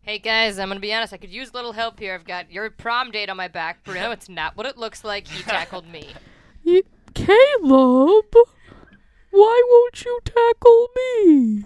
[0.02, 1.12] Hey guys, I'm gonna be honest.
[1.12, 2.14] I could use a little help here.
[2.14, 4.12] I've got your prom date on my back, Bruno.
[4.12, 5.26] It's not what it looks like.
[5.26, 6.08] He tackled me.
[6.64, 6.82] Y-
[7.14, 8.32] Caleb,
[9.30, 11.64] why won't you tackle me?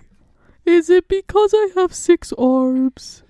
[0.65, 3.23] Is it because I have six arms?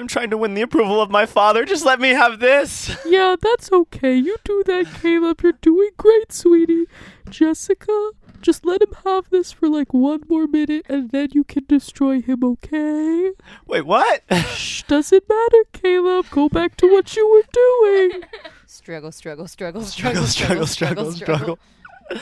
[0.00, 3.36] I'm trying to win the approval of my father just let me have this Yeah,
[3.40, 4.14] that's okay.
[4.14, 5.40] You do that, Caleb.
[5.42, 6.86] You're doing great, sweetie.
[7.28, 8.10] Jessica,
[8.40, 12.20] just let him have this for like one more minute and then you can destroy
[12.20, 13.32] him, okay?
[13.66, 14.22] wait what
[14.54, 16.26] Shh, doesn't matter, Caleb.
[16.30, 18.22] Go back to what you were doing.
[18.66, 21.58] Struggle, struggle, struggle, struggle struggle struggle struggle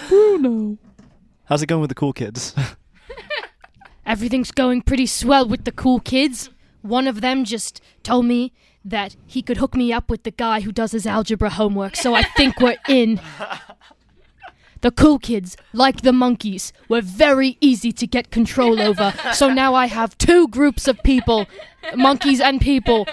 [0.08, 0.78] Bruno.
[1.44, 2.54] how's it going with the cool kids
[4.06, 6.48] Everything's going pretty swell with the cool kids.
[6.82, 8.52] One of them just told me
[8.84, 12.14] that he could hook me up with the guy who does his algebra homework, so
[12.14, 13.20] I think we're in.
[14.80, 19.74] The cool kids, like the monkeys, were very easy to get control over, so now
[19.74, 21.46] I have two groups of people,
[21.96, 23.08] monkeys and people,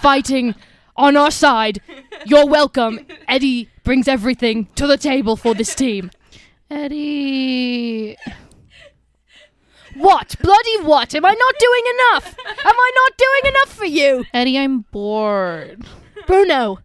[0.00, 0.54] fighting
[0.96, 1.82] on our side.
[2.24, 3.00] You're welcome.
[3.28, 6.10] Eddie brings everything to the table for this team.
[6.70, 8.16] Eddie.
[9.94, 10.36] What?
[10.40, 11.14] Bloody what?
[11.14, 12.36] Am I not doing enough?
[12.64, 14.24] Am I not doing enough for you?
[14.32, 15.84] Eddie, I'm bored.
[16.26, 16.78] Bruno,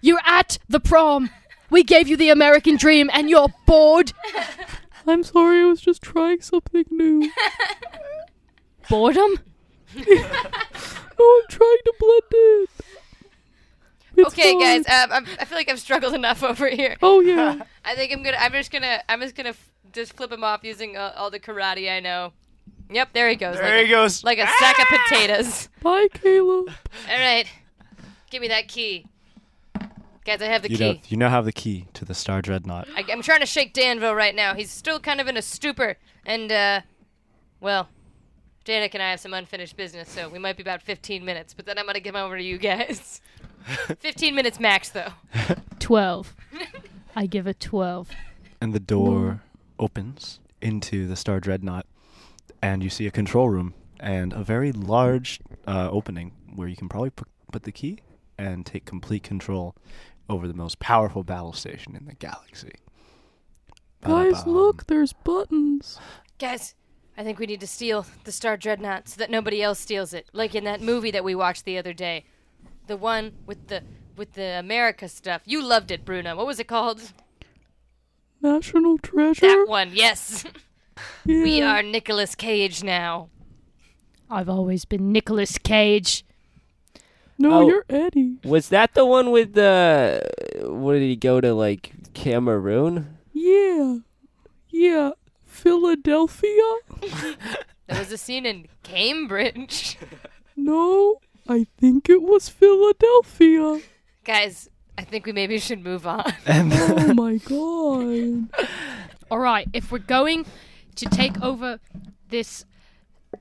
[0.00, 1.30] you're at the prom.
[1.70, 4.12] We gave you the American dream and you're bored.
[5.06, 7.30] I'm sorry, I was just trying something new.
[8.88, 9.38] Boredom?
[11.18, 12.66] Oh, I'm trying to blend in.
[14.18, 14.82] It's Okay, fine.
[14.82, 14.86] guys.
[14.86, 16.98] Um, I'm, I feel like I've struggled enough over here.
[17.00, 17.62] Oh yeah.
[17.86, 18.36] I think I'm gonna.
[18.38, 19.00] I'm just gonna.
[19.08, 22.32] I'm just gonna f- just flip him off using uh, all the karate I know.
[22.90, 23.56] Yep, there he goes.
[23.56, 25.68] there like he goes like a sack of potatoes.
[25.82, 26.68] Bye, Caleb.
[27.10, 27.46] All right,
[28.30, 29.06] give me that key,
[30.24, 30.40] guys.
[30.40, 30.92] I have the you key.
[30.92, 33.72] know you now have the key to the star dreadnought I, I'm trying to shake
[33.72, 34.54] Danville right now.
[34.54, 36.82] He's still kind of in a stupor, and uh,
[37.60, 37.88] well,
[38.64, 41.54] Danik and I have some unfinished business, so we might be about 15 minutes.
[41.54, 43.20] But then I'm gonna give him over to you guys.
[43.98, 45.12] 15 minutes max, though.
[45.80, 46.34] 12.
[47.16, 48.10] I give it 12.
[48.60, 49.42] and the door
[49.78, 51.86] opens into the Star Dreadnought,
[52.62, 56.88] and you see a control room and a very large uh, opening where you can
[56.88, 57.98] probably put, put the key
[58.38, 59.74] and take complete control
[60.28, 62.72] over the most powerful battle station in the galaxy.
[64.02, 64.54] Guys, Ba-da-bum.
[64.54, 65.98] look, there's buttons.
[66.38, 66.74] Guys,
[67.16, 70.28] I think we need to steal the Star Dreadnought so that nobody else steals it.
[70.32, 72.24] Like in that movie that we watched the other day.
[72.86, 73.82] The one with the
[74.16, 75.42] with the America stuff.
[75.44, 76.36] You loved it, Bruno.
[76.36, 77.00] What was it called?
[78.42, 79.46] National treasure.
[79.46, 80.44] That one, yes.
[81.26, 81.42] Yeah.
[81.42, 83.28] we are Nicolas Cage now.
[84.30, 86.24] I've always been Nicolas Cage.
[87.38, 87.68] No, Oh.
[87.68, 88.38] you're Eddie.
[88.44, 90.22] Was that the one with the?
[90.64, 91.52] Where did he go to?
[91.52, 93.18] Like Cameroon?
[93.34, 93.98] Yeah.
[94.70, 95.10] Yeah.
[95.44, 96.62] Philadelphia?
[97.88, 99.96] There was a scene in Cambridge.
[100.56, 103.80] No, I think it was Philadelphia.
[104.24, 104.68] Guys,
[104.98, 106.32] I think we maybe should move on.
[106.46, 108.68] And Oh my god.
[109.30, 110.46] All right, if we're going
[110.94, 111.80] to take over
[112.28, 112.64] this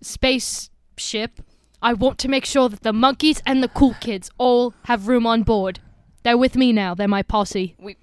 [0.01, 1.41] spaceship,
[1.81, 5.27] I want to make sure that the monkeys and the cool kids all have room
[5.27, 5.79] on board.
[6.23, 6.95] They're with me now.
[6.95, 7.75] They're my posse.
[7.79, 7.97] We,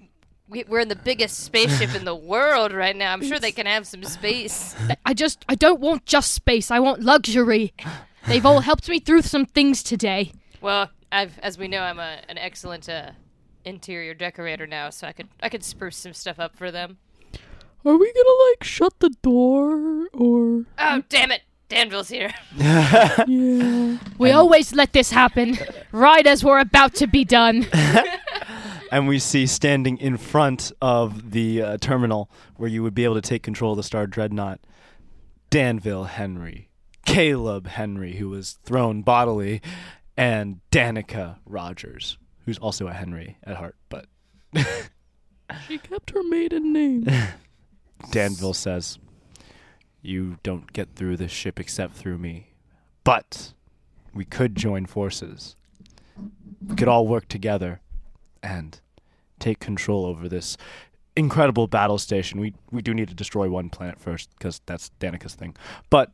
[0.47, 3.11] we we're in the biggest spaceship in the world right now.
[3.11, 4.75] I'm sure they can have some space.
[5.05, 6.71] I just I don't want just space.
[6.71, 7.73] I want luxury.
[8.27, 10.31] They've all helped me through some things today.
[10.61, 13.11] Well, I've as we know, I'm a, an excellent uh,
[13.65, 16.97] interior decorator now, so I could I could spruce some stuff up for them.
[17.85, 21.41] Are we gonna like shut the door or Oh, damn it!
[21.69, 22.33] Danville's here.
[22.55, 23.97] yeah.
[24.17, 25.57] We always let this happen
[25.91, 27.65] right as we're about to be done.
[28.91, 33.15] and we see standing in front of the uh, terminal where you would be able
[33.15, 34.59] to take control of the Star Dreadnought,
[35.49, 36.69] Danville Henry,
[37.05, 39.61] Caleb Henry, who was thrown bodily,
[40.15, 43.75] and Danica Rogers, who's also a Henry at heart.
[43.89, 44.05] But
[45.67, 47.07] She kept her maiden name.
[48.11, 48.97] Danville says,
[50.01, 52.53] You don't get through this ship except through me.
[53.03, 53.53] But
[54.13, 55.55] we could join forces.
[56.65, 57.81] We could all work together
[58.41, 58.79] and
[59.39, 60.57] take control over this
[61.15, 62.39] incredible battle station.
[62.39, 65.55] We we do need to destroy one planet first because that's Danica's thing.
[65.89, 66.11] But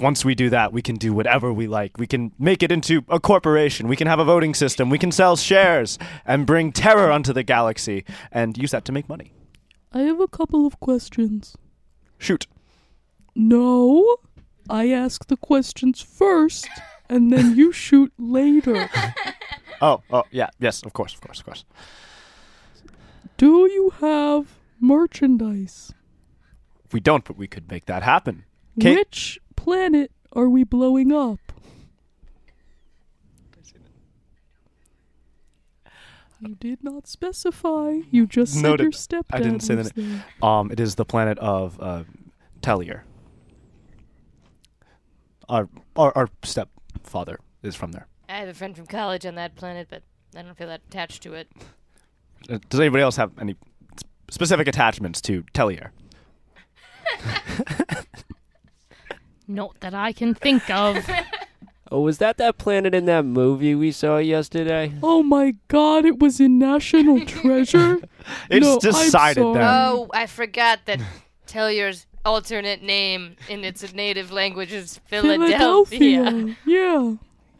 [0.00, 1.98] once we do that, we can do whatever we like.
[1.98, 3.86] We can make it into a corporation.
[3.88, 4.90] We can have a voting system.
[4.90, 9.08] We can sell shares and bring terror onto the galaxy and use that to make
[9.08, 9.32] money.
[9.92, 11.56] I have a couple of questions.
[12.18, 12.46] Shoot.
[13.36, 14.16] No,
[14.70, 16.68] I ask the questions first,
[17.08, 18.88] and then you shoot later.
[19.80, 21.64] Oh, oh, yeah, yes, of course, of course, of course.
[23.36, 24.46] Do you have
[24.80, 25.92] merchandise?
[26.92, 28.44] We don't, but we could make that happen.
[28.80, 31.38] Kate- Which planet are we blowing up?
[36.40, 38.00] You did not specify.
[38.10, 38.82] You just said Noted.
[38.82, 40.24] your stepdad I didn't say was the there.
[40.42, 42.04] Um, it is the planet of uh,
[42.60, 43.02] Tellier.
[45.48, 48.06] Our, our our stepfather is from there.
[48.28, 50.02] I have a friend from college on that planet, but
[50.36, 51.48] I don't feel that attached to it.
[52.50, 53.52] Uh, does anybody else have any
[53.96, 55.90] s- specific attachments to Tellier?
[59.54, 60.98] Not that I can think of.
[61.92, 64.92] Oh, was that that planet in that movie we saw yesterday?
[65.00, 67.98] Oh my god, it was in National Treasure?
[68.50, 69.54] It's No, I'm decided sorry.
[69.58, 69.62] then.
[69.62, 70.98] Oh, I forgot that
[71.46, 76.56] Tellier's alternate name in its native language is Philadelphia.
[76.66, 77.14] Yeah.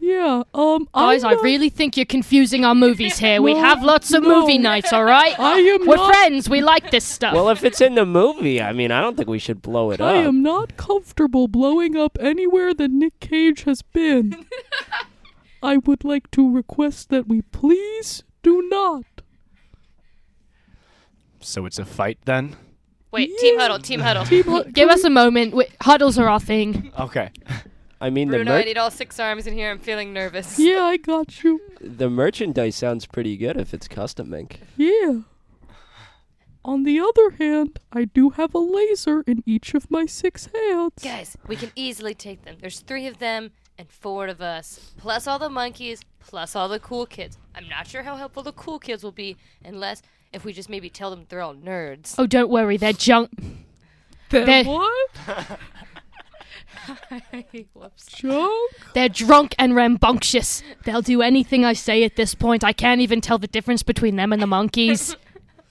[0.05, 0.43] Yeah.
[0.53, 3.40] Um Guys, I'm I really think you're confusing our movies here.
[3.40, 4.40] we have lots of no.
[4.40, 5.35] movie nights, all right?
[5.38, 6.49] I am We're not friends.
[6.51, 7.33] We like this stuff.
[7.35, 10.01] Well, if it's in the movie, I mean, I don't think we should blow it
[10.03, 10.14] I up.
[10.17, 14.45] I am not comfortable blowing up anywhere that Nick Cage has been.
[15.62, 19.05] I would like to request that we please do not.
[21.40, 22.57] So it's a fight then?
[23.11, 24.25] Wait, team huddle, team huddle.
[24.27, 25.55] Team Hu- Give can us a moment.
[25.55, 26.93] Wait, huddles are our thing.
[26.99, 27.31] Okay.
[28.05, 29.71] I mean, the Bruno, I need all six arms in here.
[29.71, 30.59] I'm feeling nervous.
[30.69, 31.61] Yeah, I got you.
[31.81, 34.61] the merchandise sounds pretty good if it's custom ink.
[34.77, 35.21] Yeah.
[36.67, 40.93] On the other hand, I do have a laser in each of my six hands.
[41.03, 42.57] Guys, we can easily take them.
[42.61, 46.79] There's three of them and four of us, plus all the monkeys, plus all the
[46.79, 47.38] cool kids.
[47.55, 50.90] I'm not sure how helpful the cool kids will be, unless if we just maybe
[50.90, 52.14] tell them they're all nerds.
[52.19, 52.77] Oh, don't worry.
[52.77, 53.31] They're junk.
[54.31, 55.11] Then They're- what?
[57.75, 58.07] Whoops.
[58.07, 58.73] Junk?
[58.95, 60.63] They're drunk and rambunctious.
[60.85, 62.65] They'll do anything I say at this point.
[62.65, 65.17] I can't even tell the difference between them and the monkeys.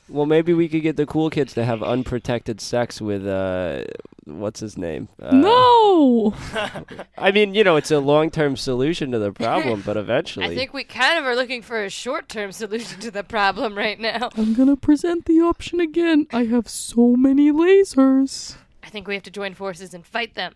[0.10, 3.86] Well, maybe we could get the cool kids to have unprotected sex with uh,
[4.26, 5.08] what's his name?
[5.20, 6.36] Uh, no!
[7.18, 10.74] I mean, you know, it's a long-term solution to the problem, but eventually, I think
[10.74, 14.30] we kind of are looking for a short-term solution to the problem right now.
[14.38, 16.28] I'm gonna present the option again.
[16.32, 18.56] I have so many lasers.
[18.84, 20.54] I think we have to join forces and fight them.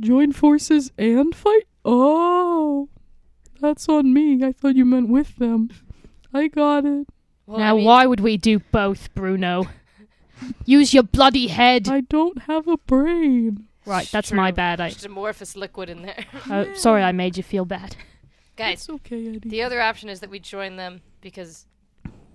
[0.00, 1.64] Join forces and fight?
[1.84, 2.88] Oh.
[3.60, 4.44] That's on me.
[4.44, 5.70] I thought you meant with them.
[6.32, 7.06] I got it.
[7.46, 9.68] Well, now, I mean, why would we do both, Bruno?
[10.64, 11.88] Use your bloody head.
[11.88, 13.68] I don't have a brain.
[13.86, 14.36] right, that's True.
[14.36, 14.80] my bad.
[14.80, 16.24] I, Just amorphous liquid in there.
[16.50, 17.96] uh, sorry, I made you feel bad.
[18.56, 19.48] Guys, It's okay, Eddie.
[19.48, 21.66] the other option is that we join them because,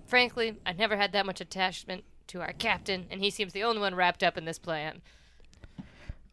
[0.06, 3.80] frankly, I've never had that much attachment to our captain, and he seems the only
[3.80, 5.02] one wrapped up in this plan.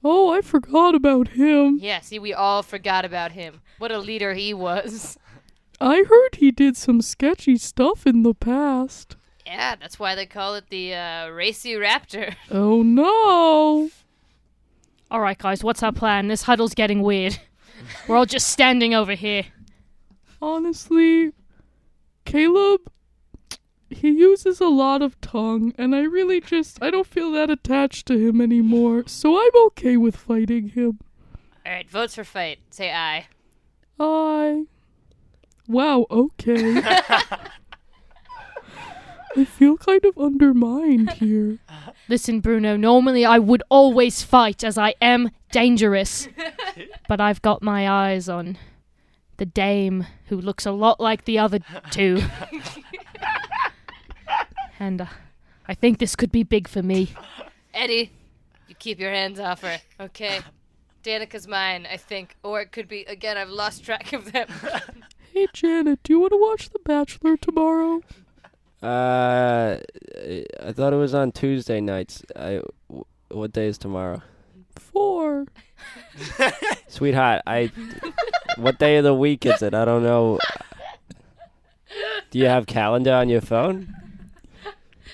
[0.10, 1.80] Oh, I forgot about him.
[1.82, 3.60] Yeah, see, we all forgot about him.
[3.78, 5.18] What a leader he was.
[5.82, 9.18] I heard he did some sketchy stuff in the past.
[9.46, 12.36] Yeah, that's why they call it the uh, Racy Raptor.
[12.50, 13.90] Oh no!
[15.12, 16.30] All right, guys, what's our plan?
[16.30, 17.38] This huddle's getting weird.
[18.08, 19.44] We're all just standing over here.
[20.42, 21.34] Honestly,
[22.24, 22.90] Caleb,
[23.98, 28.06] he uses a lot of tongue, and I really just I don't feel that attached
[28.08, 29.04] to him anymore.
[29.08, 31.00] So I'm okay with fighting him.
[31.66, 32.60] All right, votes for fight.
[32.70, 33.28] Say aye.
[34.00, 34.66] Aye.
[35.68, 36.06] Wow.
[36.10, 36.82] Okay.
[39.36, 41.58] I feel kind of undermined here.
[42.08, 46.28] Listen, Bruno, normally I would always fight as I am dangerous.
[47.10, 48.58] but I've got my eyes on
[49.38, 51.60] the dame who looks a lot like the other
[51.92, 52.22] two.
[54.80, 55.06] And uh,
[55.68, 57.12] I think this could be big for me.
[57.74, 58.12] Eddie,
[58.68, 60.40] you keep your hands off her, okay?
[61.04, 62.36] Danica's mine, I think.
[62.44, 64.48] Or it could be, again, I've lost track of them.
[65.34, 68.02] Hey Janet, do you want to watch The Bachelor tomorrow?
[68.82, 69.78] uh,
[70.64, 72.24] I thought it was on Tuesday nights.
[72.36, 74.24] I, w- what day is tomorrow?
[74.80, 75.46] Four.
[76.88, 77.72] Sweetheart, I.
[78.56, 79.76] what day of the week is it?
[79.76, 80.40] I don't know.
[82.32, 83.94] Do you have calendar on your phone?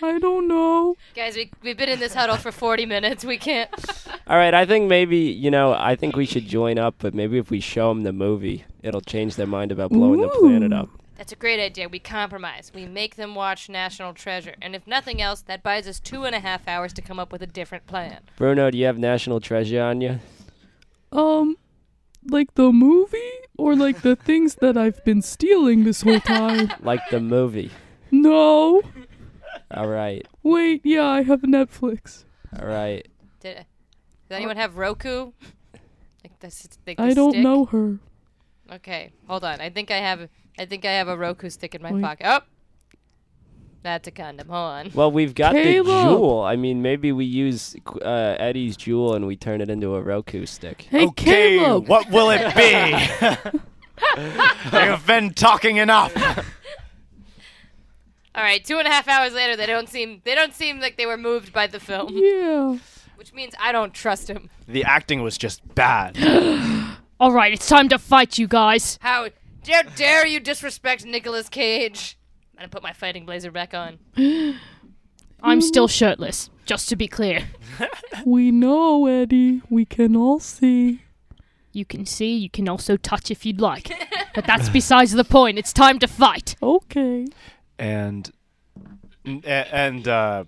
[0.01, 0.95] I don't know.
[1.15, 3.23] Guys, we, we've been in this huddle for 40 minutes.
[3.23, 3.69] We can't.
[4.07, 5.73] All All right, I think maybe you know.
[5.73, 9.01] I think we should join up, but maybe if we show them the movie, it'll
[9.01, 10.89] change their mind about blowing the planet up.
[11.17, 11.87] That's a great idea.
[11.87, 12.71] We compromise.
[12.73, 14.55] We make them watch National Treasure.
[14.61, 17.31] And if nothing else, that buys us two and a half hours to come up
[17.31, 18.21] with a different plan.
[18.35, 20.19] Bruno, do you have National Treasure on you?
[21.11, 21.55] Um,
[22.27, 23.17] like the movie
[23.57, 26.71] or like the things that I've been stealing this whole time?
[26.81, 27.71] Like the movie.
[28.11, 28.81] No.
[29.73, 32.25] All right, Wait, yeah, I have Netflix.
[32.59, 33.07] all right.
[33.39, 33.57] Did,
[34.29, 35.31] does anyone have Roku?
[36.23, 37.43] Like this, like I don't stick?
[37.43, 37.99] know her.
[38.71, 39.59] Okay, hold on.
[39.59, 40.29] I think I have.
[40.57, 42.03] I think I have a Roku stick in my Wait.
[42.03, 42.25] pocket.
[42.27, 42.39] Oh,
[43.81, 44.47] that's a condom.
[44.47, 44.91] Hold on.
[44.93, 45.85] Well, we've got Caleb!
[45.87, 46.45] the Juul.
[46.47, 50.45] I mean, maybe we use uh, Eddie's Juul and we turn it into a Roku
[50.45, 50.83] stick.
[50.83, 51.87] Hey, okay, Caleb.
[51.89, 53.59] what will it be?
[54.85, 56.13] You've been talking enough.
[58.35, 60.21] All right, two and a half hours later, they don't seem.
[60.23, 62.77] They don't seem like they were moved by the film, Yeah.
[63.15, 64.49] which means I don't trust him.
[64.67, 66.17] The acting was just bad.
[67.19, 68.97] All right, it's time to fight, you guys.
[69.01, 69.29] How
[69.63, 72.17] dare, dare you disrespect Nicolas Cage?
[72.53, 73.99] I'm gonna put my fighting blazer back on.
[75.43, 77.47] I'm still shirtless, just to be clear.
[78.25, 79.61] We know, Eddie.
[79.69, 81.01] We can all see.
[81.71, 83.91] You can see, you can also touch if you'd like.
[84.35, 85.59] But that's besides the point.
[85.59, 86.55] It's time to fight.
[86.63, 87.27] Okay.
[87.77, 88.31] And
[89.25, 90.43] and, uh,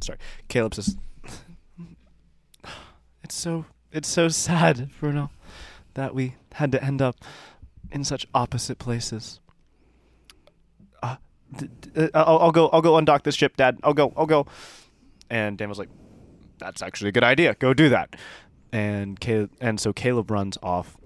[0.00, 0.18] sorry,
[0.48, 0.96] Caleb says,
[3.22, 5.30] "It's so it's so sad, Bruno,
[5.94, 7.16] that we had to end up
[7.90, 9.40] in such opposite places."
[11.02, 11.16] Uh,
[11.56, 12.68] d- d- uh, I'll, I'll go.
[12.68, 13.78] I'll go undock this ship, Dad.
[13.82, 14.12] I'll go.
[14.16, 14.46] I'll go.
[15.30, 15.90] And Dan was like,
[16.58, 17.54] "That's actually a good idea.
[17.54, 18.16] Go do that."
[18.72, 20.96] And Caleb, and so Caleb runs off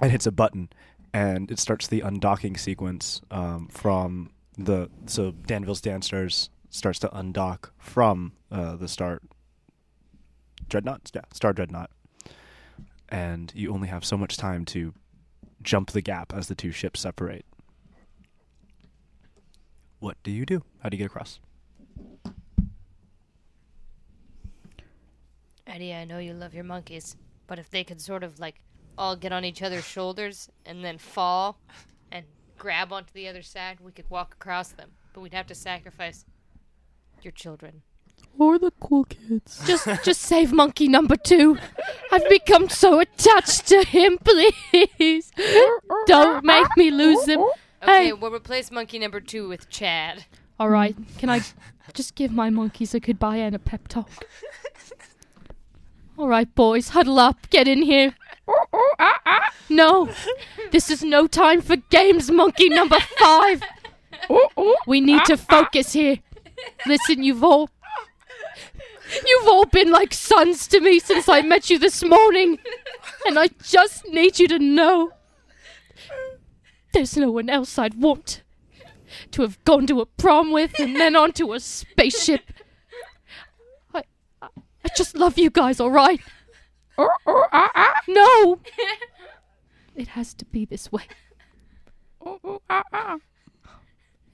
[0.00, 0.68] and hits a button,
[1.12, 7.70] and it starts the undocking sequence um, from the so Danville's Dancers starts to undock
[7.78, 9.20] from uh, the Star
[10.68, 11.90] Dreadnought, yeah, Star Dreadnought,
[13.08, 14.94] and you only have so much time to
[15.62, 17.44] jump the gap as the two ships separate.
[19.98, 20.62] What do you do?
[20.80, 21.40] How do you get across?
[25.66, 28.56] Eddie, I know you love your monkeys, but if they could sort of like
[28.98, 31.58] all get on each other's shoulders and then fall
[32.58, 34.90] grab onto the other side, we could walk across them.
[35.12, 36.24] But we'd have to sacrifice
[37.22, 37.82] your children.
[38.38, 39.62] Or the cool kids.
[39.66, 41.58] Just just save monkey number two.
[42.12, 45.32] I've become so attached to him, please.
[46.06, 47.40] Don't make me lose him.
[47.82, 48.12] Okay, Hey.
[48.12, 50.24] we'll replace monkey number two with Chad.
[50.58, 51.40] All right, can I
[51.94, 54.10] just give my monkeys a goodbye and a pep talk?
[56.18, 57.48] All right, boys, huddle up.
[57.50, 58.14] Get in here.
[59.68, 60.08] No,
[60.70, 63.62] this is no time for games, monkey number five.
[64.86, 66.18] We need to focus here.
[66.86, 67.70] Listen, you've all.
[69.26, 72.58] You've all been like sons to me since I met you this morning.
[73.26, 75.12] And I just need you to know
[76.92, 78.42] there's no one else I'd want
[79.32, 82.40] to have gone to a prom with and then onto a spaceship.
[83.94, 84.02] I,
[84.42, 84.48] I,
[84.84, 86.20] I just love you guys, all right?
[86.98, 88.60] Uh, uh, uh, no!
[89.96, 91.04] It has to be this way.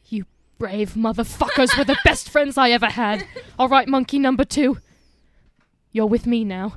[0.07, 0.25] You
[0.59, 3.25] brave motherfuckers were the best friends I ever had.
[3.61, 4.79] All right, monkey number two.
[5.93, 6.75] You're with me now.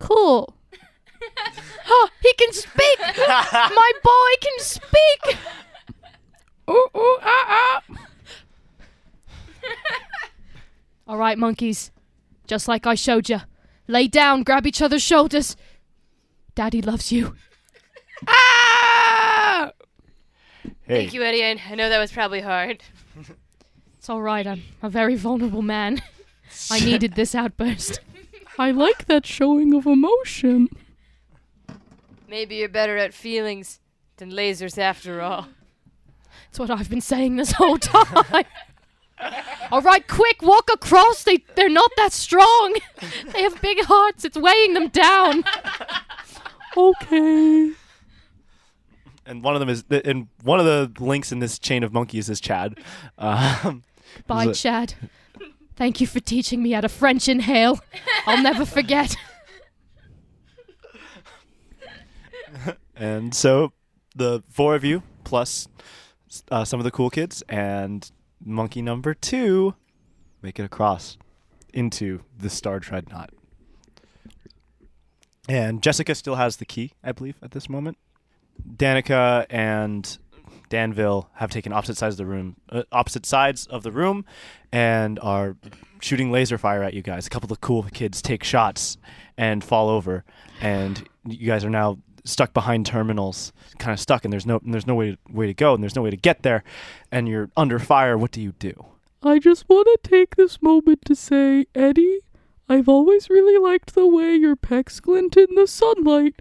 [0.00, 0.52] Cool.
[1.86, 2.98] Oh, he can speak!
[3.28, 5.36] My boy can speak!
[11.06, 11.92] All right, monkeys.
[12.48, 13.40] Just like I showed you.
[13.90, 15.56] Lay down, grab each other's shoulders.
[16.54, 17.34] Daddy loves you.
[18.28, 19.72] Ah!
[20.62, 21.44] Hey, Thank you, Eddie.
[21.44, 22.84] I, I know that was probably hard.
[23.98, 24.46] It's all right.
[24.46, 26.02] I'm a very vulnerable man.
[26.70, 27.98] I needed this outburst.
[28.56, 30.68] I like that showing of emotion.
[32.28, 33.80] Maybe you're better at feelings
[34.18, 35.48] than lasers after all.
[36.48, 38.44] It's what I've been saying this whole time.
[39.70, 41.22] all right, quick, walk across.
[41.24, 42.76] They they're not that strong.
[43.32, 44.24] They have big hearts.
[44.24, 45.44] It's weighing them down.
[46.76, 47.72] Okay.
[49.26, 52.28] and one of them is, and one of the links in this chain of monkeys
[52.28, 52.78] is Chad.
[53.18, 53.82] Um,
[54.26, 54.94] Bye, Is it- Chad.
[55.76, 57.80] Thank you for teaching me how to French inhale.
[58.26, 59.16] I'll never forget.
[62.96, 63.72] And so
[64.14, 65.68] the four of you plus
[66.50, 68.10] uh, some of the cool kids and
[68.44, 69.74] monkey number two
[70.42, 71.18] make it across
[71.72, 73.30] into the Star Dreadnought.
[75.48, 77.98] And Jessica still has the key, I believe, at this moment.
[78.76, 80.18] Danica and
[80.68, 84.24] Danville have taken opposite sides of the room, uh, opposite sides of the room,
[84.70, 85.56] and are
[86.00, 87.26] shooting laser fire at you guys.
[87.26, 88.96] A couple of cool kids take shots
[89.36, 90.24] and fall over,
[90.60, 94.72] and you guys are now stuck behind terminals, kind of stuck, and there's no and
[94.72, 96.62] there's no way to, way to go, and there's no way to get there,
[97.10, 98.16] and you're under fire.
[98.16, 98.86] What do you do?
[99.22, 102.20] I just want to take this moment to say, Eddie,
[102.68, 106.40] I've always really liked the way your pecs glint in the sunlight.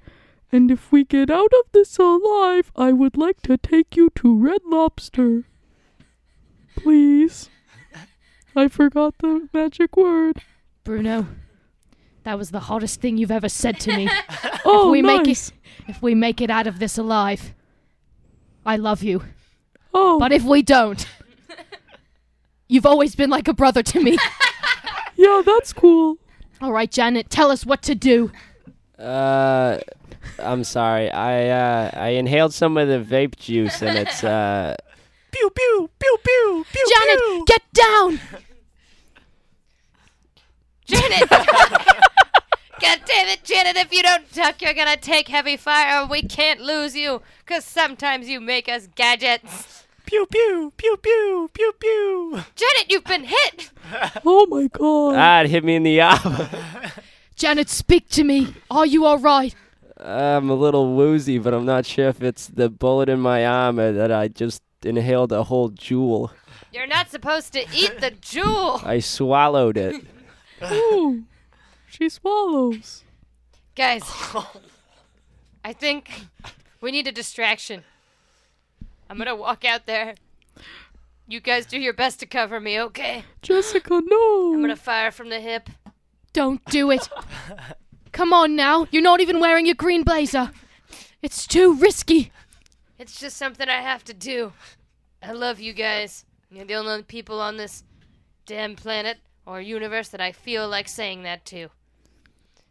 [0.52, 4.36] And if we get out of this alive, I would like to take you to
[4.36, 5.44] Red Lobster.
[6.76, 7.50] Please.
[8.56, 10.42] I forgot the magic word.
[10.84, 11.28] Bruno,
[12.24, 14.10] that was the hottest thing you've ever said to me.
[14.66, 15.18] Oh, if we nice.
[15.18, 15.52] make it,
[15.90, 17.54] if we make it out of this alive,
[18.64, 19.24] I love you.
[19.92, 21.04] Oh, But if we don't,
[22.68, 24.16] you've always been like a brother to me.
[25.16, 26.18] yeah, that's cool.
[26.62, 28.32] All right, Janet, tell us what to do.
[29.00, 29.80] Uh,
[30.38, 31.10] I'm sorry.
[31.10, 34.76] I uh, I inhaled some of the vape juice, and it's uh,
[35.32, 36.86] Pew pew pew pew pew.
[36.96, 37.46] Janet, pew.
[37.48, 38.20] get down!
[40.86, 41.30] Janet!
[42.82, 46.06] God damn it, Janet, if you don't duck, you're gonna take heavy fire.
[46.06, 49.86] We can't lose you, 'cause sometimes you make us gadgets.
[50.06, 52.32] pew pew pew pew pew pew.
[52.56, 53.72] Janet, you've been hit!
[54.26, 55.16] Oh my god.
[55.18, 56.92] ah, it hit me in the eye.
[57.36, 58.54] Janet, speak to me.
[58.72, 59.54] Are you all right?
[60.00, 63.80] I'm a little woozy, but I'm not sure if it's the bullet in my arm
[63.80, 66.32] or that I just inhaled a whole Juul.
[66.72, 68.84] You're not supposed to eat the Juul.
[68.86, 70.06] I swallowed it.
[70.72, 71.24] Ooh,
[72.00, 73.04] she swallows.
[73.76, 74.04] Guys,
[75.66, 76.26] I think
[76.82, 77.84] we need a distraction.
[79.10, 80.16] I'm gonna walk out there.
[81.28, 83.24] You guys do your best to cover me, okay?
[83.42, 84.54] Jessica, no.
[84.54, 85.70] I'm gonna fire from the hip.
[86.32, 87.10] Don't do it.
[88.12, 88.88] Come on now.
[88.92, 90.52] You're not even wearing your green blazer.
[91.22, 92.32] It's too risky.
[92.98, 94.54] It's just something I have to do.
[95.22, 96.26] I love you guys.
[96.50, 97.84] You're the only people on this
[98.46, 101.70] damn planet or universe that I feel like saying that to.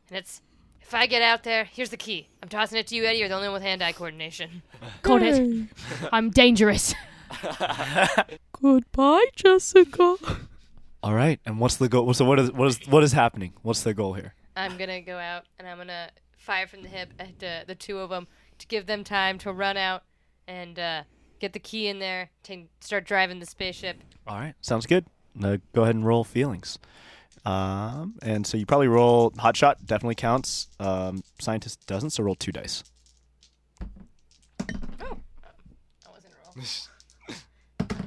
[0.09, 0.43] And it's
[0.81, 2.29] if I get out there, here's the key.
[2.43, 3.19] I'm tossing it to you, Eddie.
[3.19, 4.63] You're the only one with hand-eye coordination.
[5.03, 5.69] Got it.
[6.13, 6.95] I'm dangerous.
[8.53, 10.17] Goodbye, Jessica.
[11.03, 12.13] All right, and what's the goal?
[12.15, 13.53] So what is what is what is happening?
[13.63, 14.35] What's the goal here?
[14.57, 17.99] I'm gonna go out and I'm gonna fire from the hip at uh, the two
[17.99, 18.27] of them
[18.59, 20.03] to give them time to run out
[20.49, 21.03] and uh,
[21.39, 23.99] get the key in there to start driving the spaceship.
[24.27, 25.05] All right, sounds good.
[25.43, 26.79] Uh, go ahead and roll feelings.
[27.45, 29.84] Um, and so you probably roll hot shot.
[29.84, 30.68] Definitely counts.
[30.78, 32.84] Um, scientist doesn't, so roll two dice.
[35.01, 35.18] Oh,
[36.07, 36.64] I wasn't roll.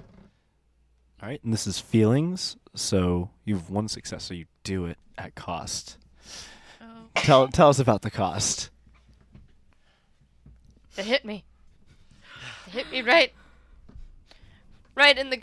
[1.21, 2.55] All right, and this is feelings.
[2.75, 5.97] So you've one success, so you do it at cost.
[7.15, 8.69] Tell tell us about the cost.
[10.97, 11.43] It hit me.
[12.67, 13.34] It hit me right,
[14.95, 15.41] right in the,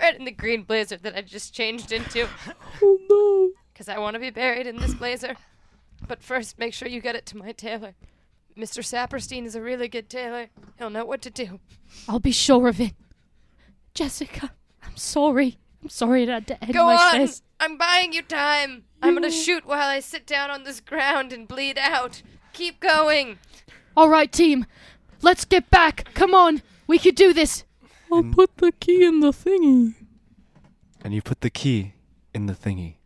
[0.00, 2.28] right in the green blazer that I just changed into.
[2.82, 3.50] Oh no.
[3.74, 5.36] Cause I want to be buried in this blazer.
[6.06, 7.94] But first, make sure you get it to my tailor.
[8.56, 8.82] Mr.
[8.82, 10.48] Saperstein is a really good tailor.
[10.78, 11.58] He'll know what to do.
[12.08, 12.92] I'll be sure of it.
[13.94, 15.58] Jessica, I'm sorry.
[15.82, 17.20] I'm sorry had to end Go like on.
[17.20, 17.42] this.
[17.60, 18.84] I'm buying you time.
[19.02, 22.22] I'm gonna shoot while I sit down on this ground and bleed out.
[22.52, 23.38] Keep going.
[23.96, 24.66] All right, team.
[25.22, 26.12] Let's get back.
[26.14, 26.62] Come on.
[26.86, 27.64] We could do this.
[28.14, 29.94] I'll put the key in the thingy.
[31.02, 31.94] And you put the key
[32.32, 32.96] in the thingy.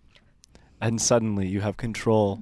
[0.80, 2.40] And suddenly you have control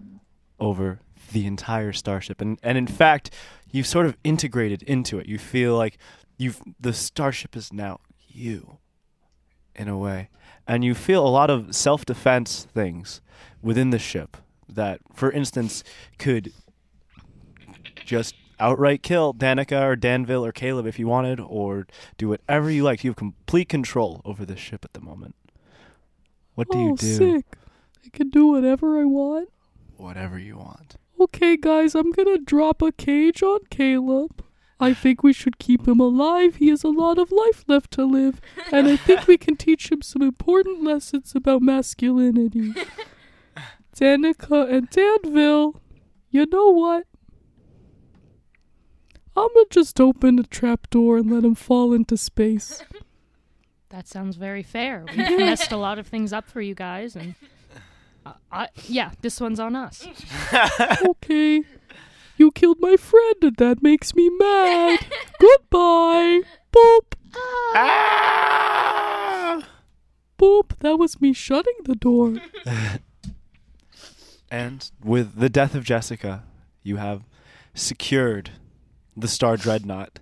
[0.61, 1.01] over
[1.33, 2.41] the entire starship.
[2.41, 3.31] And and in fact,
[3.71, 5.27] you've sort of integrated into it.
[5.27, 5.99] You feel like
[6.37, 8.79] you've the starship is now you
[9.75, 10.29] in a way.
[10.67, 13.21] And you feel a lot of self-defense things
[13.63, 14.37] within the ship
[14.69, 15.85] that for instance
[16.19, 16.53] could
[18.05, 21.87] just outright kill Danica or Danville or Caleb if you wanted, or
[22.19, 23.05] do whatever you like.
[23.05, 25.35] You have complete control over this ship at the moment.
[26.55, 27.17] What do oh, you do?
[27.17, 27.47] sick.
[28.05, 29.51] I can do whatever I want.
[29.97, 30.97] Whatever you want.
[31.19, 34.43] Okay, guys, I'm gonna drop a cage on Caleb.
[34.79, 36.57] I think we should keep him alive.
[36.57, 38.41] He has a lot of life left to live.
[38.71, 42.75] And I think we can teach him some important lessons about masculinity.
[43.97, 45.81] Danica and Danville,
[46.31, 47.07] you know what?
[49.37, 52.83] I'm gonna just open a trapdoor and let him fall into space.
[53.91, 55.05] That sounds very fair.
[55.09, 57.37] We've messed a lot of things up for you guys, and
[58.27, 60.07] uh, I, yeah, this one's on us.
[61.09, 61.63] Okay.
[62.37, 65.07] You killed my friend and that makes me mad.
[65.41, 66.43] Goodbye.
[66.73, 67.15] Boop.
[67.75, 69.67] Ah!
[70.39, 70.77] Boop.
[70.81, 72.35] That was me shutting the door.
[74.51, 76.45] And with the death of Jessica,
[76.83, 77.23] you have
[77.73, 78.51] secured
[79.17, 80.21] the Star Dreadnought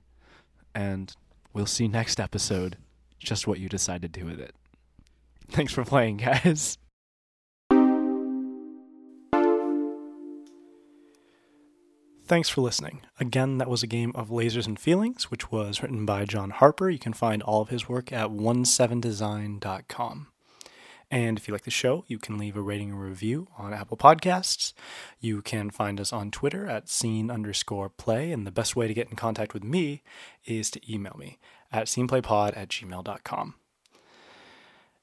[0.74, 1.14] and
[1.53, 2.76] we'll see next episode
[3.18, 4.55] just what you decide to do with it.
[5.49, 6.78] Thanks for playing, guys.
[12.26, 13.03] Thanks for listening.
[13.20, 16.88] Again, that was a game of Lasers and Feelings, which was written by John Harper.
[16.88, 20.28] You can find all of his work at 17design.com.
[21.14, 23.96] And if you like the show, you can leave a rating and review on Apple
[23.96, 24.72] Podcasts.
[25.20, 28.32] You can find us on Twitter at scene underscore play.
[28.32, 30.02] And the best way to get in contact with me
[30.44, 31.38] is to email me
[31.70, 33.54] at sceneplaypod at gmail.com.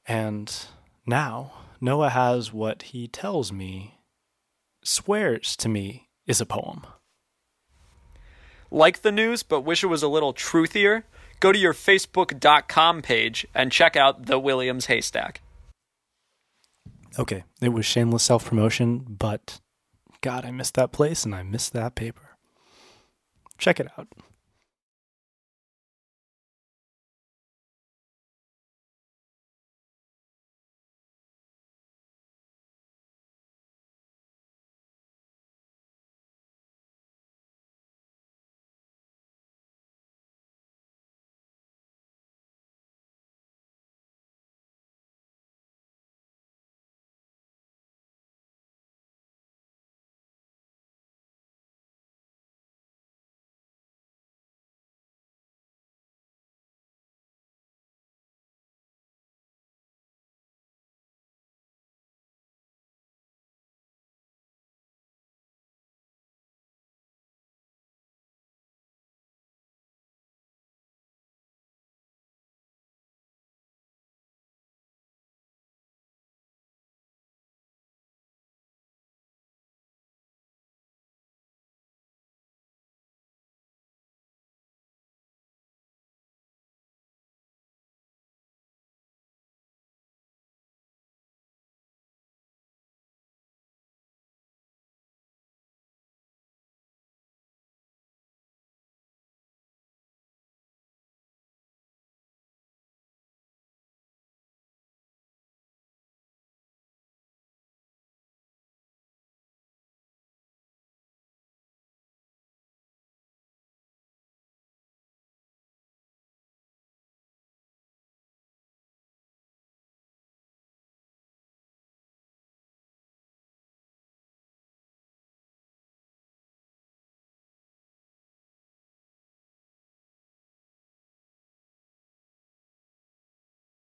[0.05, 0.66] And
[1.05, 4.01] now, Noah has what he tells me,
[4.84, 6.86] swears to me, is a poem.
[8.70, 11.05] Like the news, but wish it was a little truthier?
[11.39, 15.39] Go to your Facebook.com page and check out the Williams Haystack.
[17.20, 19.59] Okay, it was shameless self promotion, but
[20.22, 22.38] God, I missed that place and I missed that paper.
[23.57, 24.07] Check it out.